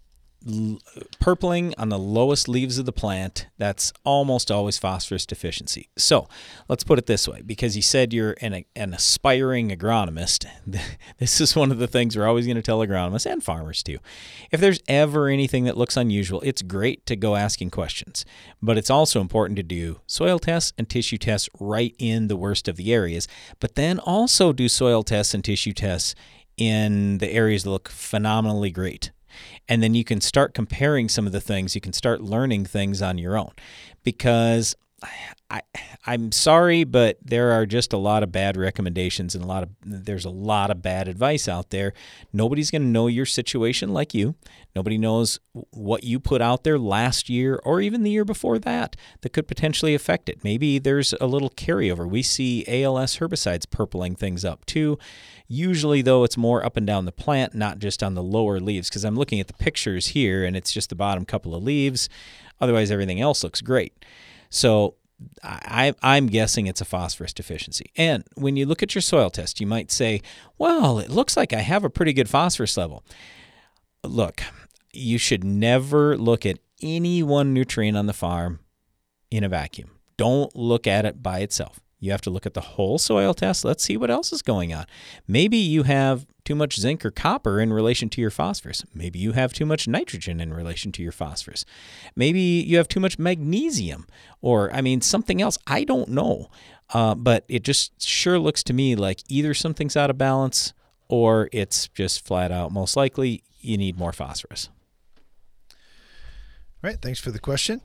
[1.19, 5.89] purpling on the lowest leaves of the plant, that's almost always phosphorus deficiency.
[5.97, 6.29] So
[6.69, 10.47] let's put it this way because you said you're an, an aspiring agronomist.
[11.19, 13.99] This is one of the things we're always going to tell agronomists and farmers too.
[14.53, 18.25] If there's ever anything that looks unusual, it's great to go asking questions,
[18.63, 22.69] but it's also important to do soil tests and tissue tests right in the worst
[22.69, 23.27] of the areas,
[23.59, 26.15] but then also do soil tests and tissue tests
[26.57, 29.11] in the areas that look phenomenally great
[29.69, 31.75] and then you can start comparing some of the things.
[31.75, 33.53] You can start learning things on your own
[34.03, 34.75] because
[35.51, 35.63] I,
[36.07, 39.71] I'm sorry, but there are just a lot of bad recommendations and a lot of
[39.83, 41.93] there's a lot of bad advice out there.
[42.33, 44.35] Nobody's going to know your situation like you.
[44.75, 45.39] Nobody knows
[45.71, 49.49] what you put out there last year or even the year before that that could
[49.49, 50.43] potentially affect it.
[50.43, 52.09] Maybe there's a little carryover.
[52.09, 54.99] We see ALS herbicides purpling things up too.
[55.47, 58.91] Usually, though, it's more up and down the plant, not just on the lower leaves.
[58.91, 62.11] Because I'm looking at the pictures here, and it's just the bottom couple of leaves.
[62.61, 64.05] Otherwise, everything else looks great.
[64.51, 64.95] So
[65.43, 67.91] I, I'm guessing it's a phosphorus deficiency.
[67.97, 70.23] And when you look at your soil test, you might say,
[70.59, 73.05] well, it looks like I have a pretty good phosphorus level.
[74.05, 74.43] Look,
[74.93, 78.61] you should never look at any one nutrient on the farm
[79.31, 79.91] in a vacuum.
[80.17, 81.81] Don't look at it by itself.
[82.01, 83.65] You have to look at the whole soil test.
[83.65, 84.87] Let's see what else is going on.
[85.27, 88.85] Maybe you have too much zinc or copper in relation to your phosphorus.
[88.95, 91.65] Maybe you have too much nitrogen in relation to your phosphorus.
[92.15, 94.07] Maybe you have too much magnesium
[94.41, 95.59] or, I mean, something else.
[95.67, 96.51] I don't know.
[96.95, 100.73] Uh, but it just sure looks to me like either something's out of balance
[101.09, 104.71] or it's just flat out most likely you need more phosphorus.
[105.71, 107.83] All right, thanks for the question.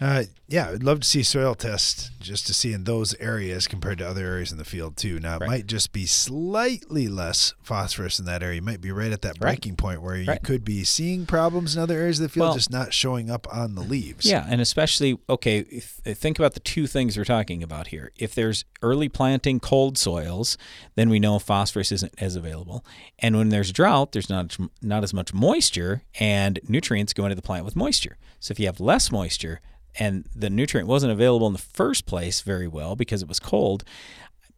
[0.00, 3.98] Uh, yeah, I'd love to see soil tests just to see in those areas compared
[3.98, 5.20] to other areas in the field too.
[5.20, 5.46] Now it Right.
[5.50, 8.56] might just be slightly less phosphorus in that area.
[8.56, 9.52] You might be right at that Right.
[9.52, 10.42] breaking point where you Right.
[10.42, 13.46] could be seeing problems in other areas of the field, Well- just not showing up
[13.54, 14.26] on the leaves.
[14.26, 18.10] Yeah, and especially okay, if, think about the two things we're talking about here.
[18.18, 20.56] If there's early planting cold soils,
[20.94, 22.84] then we know phosphorus isn't as available.
[23.18, 27.42] And when there's drought, there's not not as much moisture and nutrients go into the
[27.42, 28.16] plant with moisture.
[28.40, 29.60] So if you have less moisture
[29.98, 33.84] and the nutrient wasn't available in the first place very well because it was cold,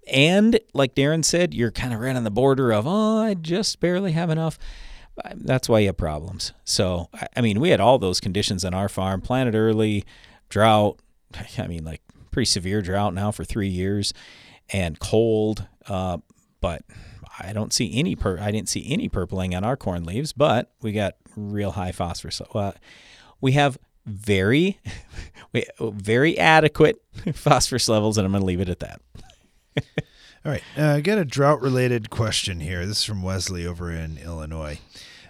[0.06, 3.80] and like Darren said, you're kind of right on the border of, oh, I just
[3.80, 4.58] barely have enough.
[5.22, 6.52] Uh, that's why you have problems.
[6.64, 10.04] So, I mean, we had all those conditions on our farm planted early,
[10.48, 11.00] drought.
[11.58, 12.02] I mean, like
[12.36, 14.12] pretty severe drought now for three years
[14.68, 15.66] and cold.
[15.88, 16.18] Uh,
[16.60, 16.82] but
[17.38, 20.70] I don't see any, per- I didn't see any purpling on our corn leaves, but
[20.82, 22.42] we got real high phosphorus.
[22.42, 22.72] Uh,
[23.40, 24.78] we have very,
[25.80, 29.00] very adequate phosphorus levels, and I'm going to leave it at that.
[30.44, 30.62] All right.
[30.76, 32.84] Uh, I got a drought related question here.
[32.84, 34.78] This is from Wesley over in Illinois.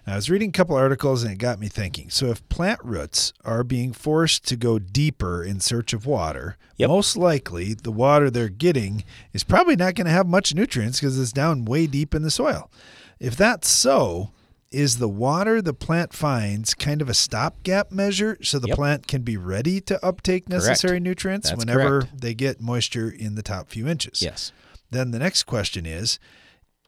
[0.08, 2.10] I was reading a couple articles and it got me thinking.
[2.10, 6.56] So, if plant roots are being forced to go deeper in search of water,
[6.88, 9.02] most likely the water they're getting
[9.32, 12.30] is probably not going to have much nutrients because it's down way deep in the
[12.30, 12.70] soil.
[13.18, 14.30] If that's so,
[14.70, 18.76] is the water the plant finds kind of a stopgap measure so the Yep.
[18.76, 22.20] plant can be ready to uptake necessary nutrients That's whenever correct.
[22.20, 24.20] they get moisture in the top few inches?
[24.22, 24.52] Yes.
[24.90, 26.18] Then the next question is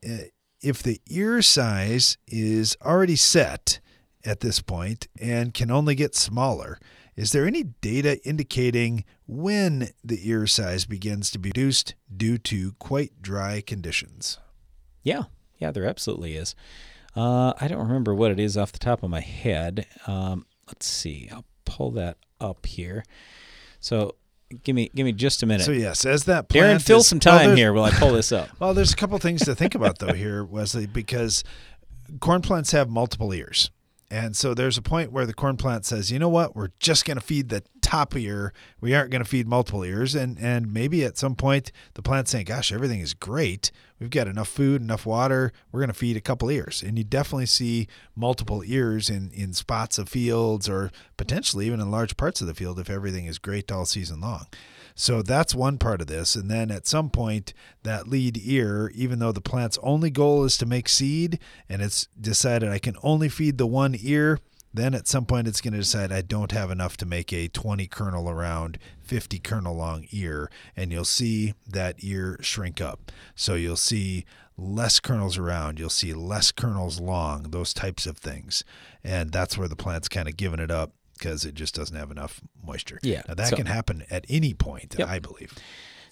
[0.08, 0.24] uh,
[0.60, 3.80] if the ear size is already set
[4.24, 6.78] at this point and can only get smaller,
[7.16, 12.72] is there any data indicating when the ear size begins to be reduced due to
[12.78, 14.38] quite dry conditions?
[15.02, 15.24] Yeah,
[15.58, 16.54] yeah, there absolutely is.
[17.16, 19.86] Uh, I don't remember what it is off the top of my head.
[20.06, 21.28] Um, let's see.
[21.32, 23.04] I'll pull that up here.
[23.80, 24.14] So
[24.64, 25.64] give me give me just a minute.
[25.64, 28.12] So yes, as that Darren, plant fill is- some time there's- here while I pull
[28.12, 28.48] this up.
[28.60, 31.44] well, there's a couple things to think about though here, Wesley, because
[32.20, 33.70] corn plants have multiple ears.
[34.10, 37.04] And so there's a point where the corn plant says, you know what, we're just
[37.04, 38.52] going to feed the top ear.
[38.82, 40.14] We aren't going to feed multiple ears.
[40.14, 43.70] And, and maybe at some point the plant's saying, gosh, everything is great.
[43.98, 45.52] We've got enough food, enough water.
[45.72, 46.82] We're going to feed a couple ears.
[46.86, 51.90] And you definitely see multiple ears in, in spots of fields or potentially even in
[51.90, 54.46] large parts of the field if everything is great all season long.
[54.94, 56.36] So that's one part of this.
[56.36, 60.58] And then at some point, that lead ear, even though the plant's only goal is
[60.58, 61.38] to make seed
[61.70, 64.40] and it's decided I can only feed the one ear,
[64.72, 67.48] then at some point it's going to decide I don't have enough to make a
[67.48, 70.50] 20 kernel around, 50 kernel long ear.
[70.76, 73.10] And you'll see that ear shrink up.
[73.34, 74.24] So you'll see
[74.56, 78.64] less kernels around, you'll see less kernels long, those types of things.
[79.04, 82.10] And that's where the plant's kind of giving it up because it just doesn't have
[82.10, 82.98] enough moisture.
[83.02, 85.08] Yeah, Now that so- can happen at any point, Yep.
[85.08, 85.54] I believe.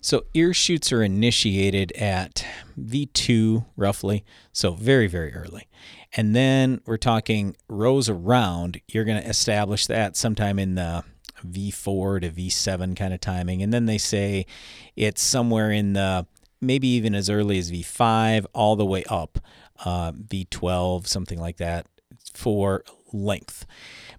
[0.00, 2.44] So ear shoots are initiated at
[2.78, 5.66] V2 roughly, so very very early.
[6.14, 11.04] And then we're talking rows around, you're going to establish that sometime in the
[11.46, 13.62] V4 to V7 kind of timing.
[13.62, 14.46] And then they say
[14.94, 16.26] it's somewhere in the
[16.60, 19.38] maybe even as early as V5 all the way up
[19.84, 21.86] uh, V12 something like that
[22.32, 22.82] for
[23.12, 23.66] length.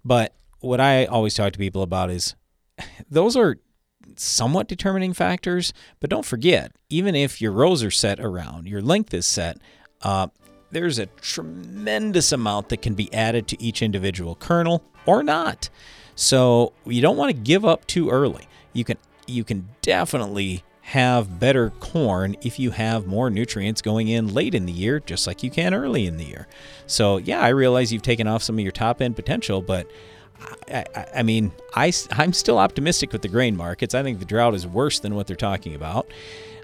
[0.06, 2.36] But what I always talk to people about is
[3.10, 3.58] those are
[4.16, 9.14] somewhat determining factors, but don't forget, even if your rows are set around, your length
[9.14, 9.58] is set,
[10.02, 10.28] uh,
[10.78, 15.70] there's a tremendous amount that can be added to each individual kernel or not.
[16.14, 18.48] So you don't want to give up too early.
[18.74, 24.32] You can you can definitely have better corn if you have more nutrients going in
[24.36, 26.48] late in the year, just like you can early in the year.
[26.86, 29.90] So yeah, I realize you've taken off some of your top end potential, but
[30.72, 33.96] I, I, I mean, I, am still optimistic with the grain markets.
[33.96, 36.08] I think the drought is worse than what they're talking about.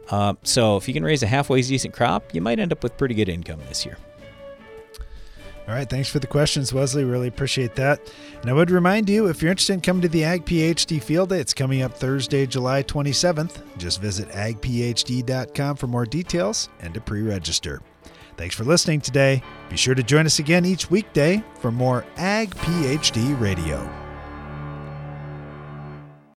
[0.10, 2.98] Uh, so if you can raise a halfway decent crop, you might end up with
[2.98, 3.98] pretty good income this year.
[5.68, 7.06] All right, thanks for the questions, Wesley.
[7.06, 8.02] Really appreciate that.
[8.42, 11.30] And I would remind you if you're interested in coming to the Ag PhD Field
[11.30, 13.62] Day, it's coming up Thursday, July 27th.
[13.78, 17.82] Just visit agphd.com for more details and to pre register.
[18.36, 19.42] Thanks for listening today.
[19.70, 24.03] Be sure to join us again each weekday for more Ag PhD Radio.